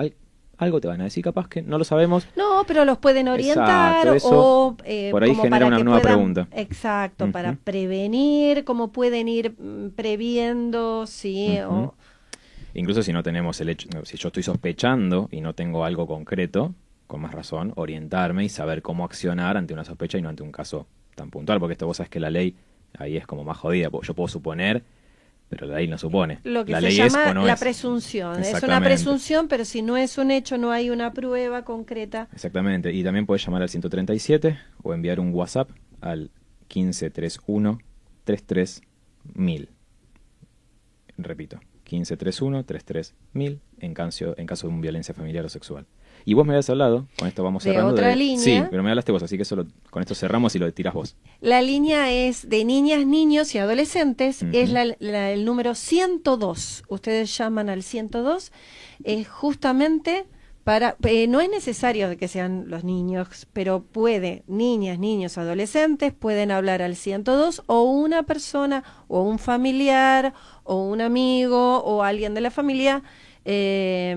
algo 0.58 0.79
te 0.79 0.88
van 0.88 1.01
a 1.01 1.06
decir, 1.06 1.23
capaz 1.23 1.47
que 1.47 1.62
no 1.62 1.77
lo 1.77 1.84
sabemos. 1.84 2.27
No, 2.36 2.63
pero 2.67 2.86
los 2.86 2.97
pueden 2.99 3.27
orientar 3.27 4.08
o 4.23 4.77
eh, 4.86 5.10
por 5.12 5.23
ahí 5.23 5.36
genera 5.36 5.65
una 5.65 5.79
nueva 5.79 5.99
pregunta. 5.99 6.47
Exacto, 6.51 7.32
para 7.32 7.56
prevenir, 7.56 8.63
cómo 8.63 8.91
pueden 8.91 9.27
ir 9.27 9.56
mm, 9.58 9.89
previendo, 9.89 11.06
sí, 11.08 11.58
o 11.60 11.95
Incluso 12.75 13.03
si 13.03 13.13
no 13.13 13.21
tenemos 13.21 13.62
el 13.62 13.69
hecho, 13.69 13.88
si 14.03 14.17
yo 14.17 14.29
estoy 14.29 14.41
sospechando 14.41 15.29
y 15.32 15.41
no 15.41 15.53
tengo 15.53 15.86
algo 15.86 16.08
concreto, 16.08 16.73
con 17.06 17.21
más 17.21 17.32
razón, 17.32 17.71
orientarme 17.75 18.43
y 18.45 18.49
saber 18.49 18.82
cómo 18.82 19.06
accionar 19.06 19.58
ante 19.58 19.73
una 19.73 19.86
sospecha 19.86 20.17
y 20.17 20.21
no 20.23 20.29
ante 20.29 20.41
un 20.41 20.51
caso 20.51 20.88
tan 21.15 21.29
puntual, 21.29 21.60
porque 21.60 21.73
esto 21.73 21.86
vos 21.86 21.97
sabes 21.97 22.10
que 22.10 22.19
la 22.19 22.32
ley 22.32 22.56
ahí 22.97 23.17
es 23.17 23.27
como 23.27 23.43
más 23.43 23.58
jodida, 23.58 23.89
yo 24.01 24.13
puedo 24.15 24.27
suponer, 24.27 24.84
pero 25.54 25.68
la 25.68 25.78
ley 25.78 25.88
no 25.88 25.98
supone. 25.98 26.39
Lo 26.44 26.66
que 26.66 26.72
la 26.72 26.80
se 26.80 26.88
ley 26.88 26.96
llama 26.96 27.30
es 27.30 27.36
la 27.36 27.56
presunción. 27.56 28.42
Es 28.42 28.62
una 28.63 28.82
presunción, 28.82 29.48
pero 29.48 29.66
si 29.66 29.82
no 29.82 29.98
es 29.98 30.18
un 30.18 30.32
hecho, 30.32 30.58
no 30.58 30.72
hay 30.72 30.89
una 30.89 31.13
prueba 31.13 31.63
concreta. 31.63 32.28
Exactamente. 32.34 32.92
Y 32.94 33.04
también 33.04 33.26
puedes 33.26 33.46
llamar 33.46 33.62
al 33.62 33.70
137 33.70 34.60
o 34.82 34.94
enviar 34.94 35.20
un 35.20 35.34
WhatsApp 35.34 35.70
al 36.02 36.32
1531 36.74 37.80
33000. 38.24 39.70
Repito, 41.18 41.60
1531-33000 41.86 43.60
en 43.80 43.94
caso, 43.94 44.36
en 44.38 44.48
caso 44.48 44.68
de 44.68 44.74
violencia 44.80 45.13
familiar 45.13 45.46
o 45.46 45.50
sexual. 45.50 45.86
Y 46.26 46.34
vos 46.34 46.46
me 46.46 46.54
habías 46.54 46.70
hablado, 46.70 47.08
con 47.18 47.28
esto 47.28 47.44
vamos 47.44 47.64
cerrando. 47.64 47.94
De 47.94 47.94
otra 47.94 48.16
línea. 48.16 48.40
Sí, 48.40 48.64
pero 48.70 48.84
me 48.84 48.90
hablaste 48.90 49.12
vos, 49.12 49.24
así 49.24 49.38
que 49.38 49.46
solo 49.46 49.66
con 49.90 50.02
esto 50.02 50.16
cerramos 50.16 50.56
y 50.56 50.60
lo 50.60 50.72
tiras 50.74 50.94
vos. 50.94 51.16
La 51.42 51.62
línea 51.62 52.12
es 52.12 52.50
de 52.50 52.64
niñas, 52.66 53.06
niños 53.06 53.54
y 53.56 53.58
adolescentes, 53.58 54.44
es 54.54 54.72
el 54.74 55.46
número 55.46 55.76
102. 55.76 56.84
Ustedes 56.88 57.38
llaman 57.38 57.70
al 57.70 57.84
102, 57.84 58.52
es 59.04 59.28
justamente 59.28 60.26
para 60.64 60.96
eh, 61.04 61.28
no 61.28 61.42
es 61.42 61.50
necesario 61.50 62.16
que 62.18 62.30
sean 62.30 62.66
los 62.68 62.86
niños, 62.86 63.48
pero 63.52 63.84
puede 63.84 64.44
niñas, 64.48 64.98
niños, 64.98 65.38
adolescentes 65.38 66.14
pueden 66.14 66.52
hablar 66.52 66.82
al 66.82 66.96
102 66.96 67.64
o 67.66 67.82
una 67.84 68.24
persona 68.24 68.84
o 69.10 69.24
un 69.24 69.40
familiar 69.40 70.34
o 70.64 70.82
un 70.82 71.02
amigo 71.02 71.84
o 71.84 72.04
alguien 72.04 72.34
de 72.34 72.42
la 72.42 72.50
familia 72.50 73.04
eh, 73.44 74.16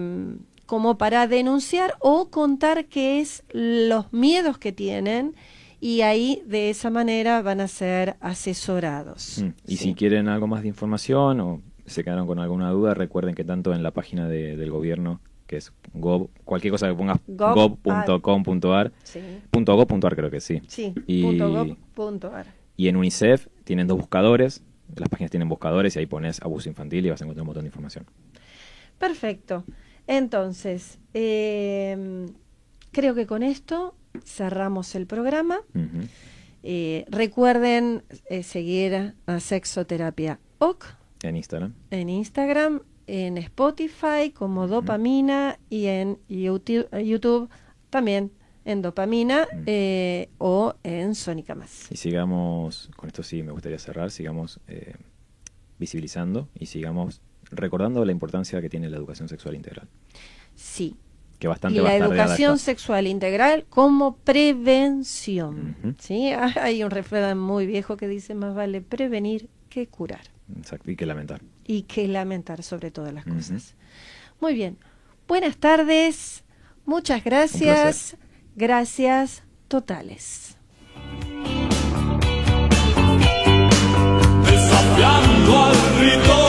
como 0.67 0.99
para 0.99 1.27
denunciar 1.27 1.95
o 2.01 2.29
contar 2.29 2.87
qué 2.87 3.21
es 3.21 3.45
los 3.53 4.13
miedos 4.13 4.59
que 4.59 4.73
tienen 4.73 5.35
y 5.81 6.01
ahí 6.01 6.43
de 6.47 6.71
esa 6.71 6.91
manera 6.91 7.43
van 7.43 7.61
a 7.61 7.69
ser 7.69 8.17
asesorados. 8.21 9.43
Mm, 9.43 9.51
y 9.67 9.77
si 9.77 9.95
quieren 9.95 10.29
algo 10.29 10.47
más 10.47 10.63
de 10.63 10.69
información 10.69 11.41
o 11.41 11.63
se 11.87 12.03
quedaron 12.03 12.27
con 12.27 12.39
alguna 12.39 12.71
duda, 12.71 12.95
recuerden 12.95 13.35
que 13.35 13.45
tanto 13.45 13.73
en 13.75 13.83
la 13.83 13.93
página 13.93 14.29
del 14.29 14.71
gobierno 14.71 15.21
que 15.47 15.59
es 15.59 15.73
gov, 15.95 16.29
cualquier 16.45 16.73
cosa 16.73 16.89
que 16.89 16.95
pongas 16.95 17.21
gov.com.ar, 17.29 18.93
sí. 19.05 19.21
.gov.ar 19.53 20.17
creo 20.17 20.31
que 20.31 20.41
sí. 20.41 20.61
Sí, 20.67 20.93
y. 21.07 21.23
Y 22.79 22.89
en 22.89 22.97
UNICEF 22.97 23.47
tienen 23.65 23.87
dos 23.87 23.97
buscadores, 23.97 24.63
las 24.95 25.09
páginas 25.09 25.31
tienen 25.31 25.49
buscadores 25.49 25.97
y 25.97 26.01
ahí 26.01 26.07
pones 26.07 26.43
abuso 26.43 26.69
infantil 26.69 27.07
y 27.07 27.11
vas 27.11 27.23
a 27.23 27.25
encontrar 27.25 27.43
un 27.43 27.47
montón 27.47 27.63
de 27.63 27.69
información. 27.69 28.05
Perfecto. 28.99 29.65
Entonces, 30.07 30.99
em, 31.15 32.27
creo 32.93 33.15
que 33.15 33.27
con 33.27 33.43
esto 33.43 33.95
cerramos 34.25 34.95
el 34.95 35.07
programa. 35.07 35.61
Eh, 36.63 37.05
recuerden 37.09 38.03
eh, 38.29 38.43
seguir 38.43 39.15
a 39.27 39.41
Sexoterapia 39.41 40.41
OC. 40.59 40.97
En 41.23 41.37
Instagram. 41.37 41.75
En 41.91 42.09
Instagram 42.09 42.83
en 43.07 43.39
Spotify 43.39 44.33
como 44.35 44.67
Dopamina 44.67 45.59
y 45.71 45.87
en 45.87 46.19
YouTube, 46.29 47.49
también 47.91 48.33
en 48.65 48.83
Dopamina 48.83 49.47
eh, 49.67 50.29
o 50.39 50.75
en 50.83 51.15
Sónica 51.15 51.55
Más. 51.55 51.91
Y 51.91 51.97
sigamos, 51.97 52.91
con 52.97 53.09
esto 53.09 53.23
sí 53.23 53.43
me 53.43 53.53
gustaría 53.53 53.79
cerrar, 53.79 54.11
sigamos 54.11 54.61
eh, 54.67 54.95
visibilizando 55.79 56.49
y 56.59 56.67
sigamos 56.67 57.21
recordando 57.51 58.05
la 58.05 58.13
importancia 58.13 58.61
que 58.61 58.69
tiene 58.69 58.89
la 58.89 58.97
educación 58.97 59.29
sexual 59.29 59.55
integral. 59.55 59.89
Sí. 60.55 60.97
Que 61.39 61.49
bastante 61.49 61.79
y 61.79 61.83
la 61.83 61.95
educación 61.95 62.59
sexual 62.59 63.07
integral 63.07 63.67
como 63.69 64.17
prevención. 64.17 65.77
¿sí? 65.99 66.33
Hay 66.61 66.83
un 66.83 66.91
refrán 66.91 67.39
muy 67.39 67.67
viejo 67.67 67.97
que 67.97 68.09
dice 68.09 68.35
más 68.35 68.55
vale 68.55 68.81
prevenir 68.81 69.51
que 69.69 69.87
curar. 69.87 70.23
Exacto, 70.57 70.91
y 70.91 70.97
que 70.97 71.07
lamentar. 71.07 71.43
Y 71.67 71.83
que 71.83 72.09
lamentar 72.09 72.63
sobre 72.63 72.91
todas 72.91 73.13
las 73.13 73.25
cosas. 73.25 73.75
Muy 74.41 74.55
bien. 74.55 74.79
Buenas 75.27 75.57
tardes. 75.57 76.45
Muchas 76.85 77.25
gracias. 77.25 78.17
Gracias 78.55 79.43
totales. 79.69 80.57
Desafiando 84.45 85.65
al. 85.65 86.46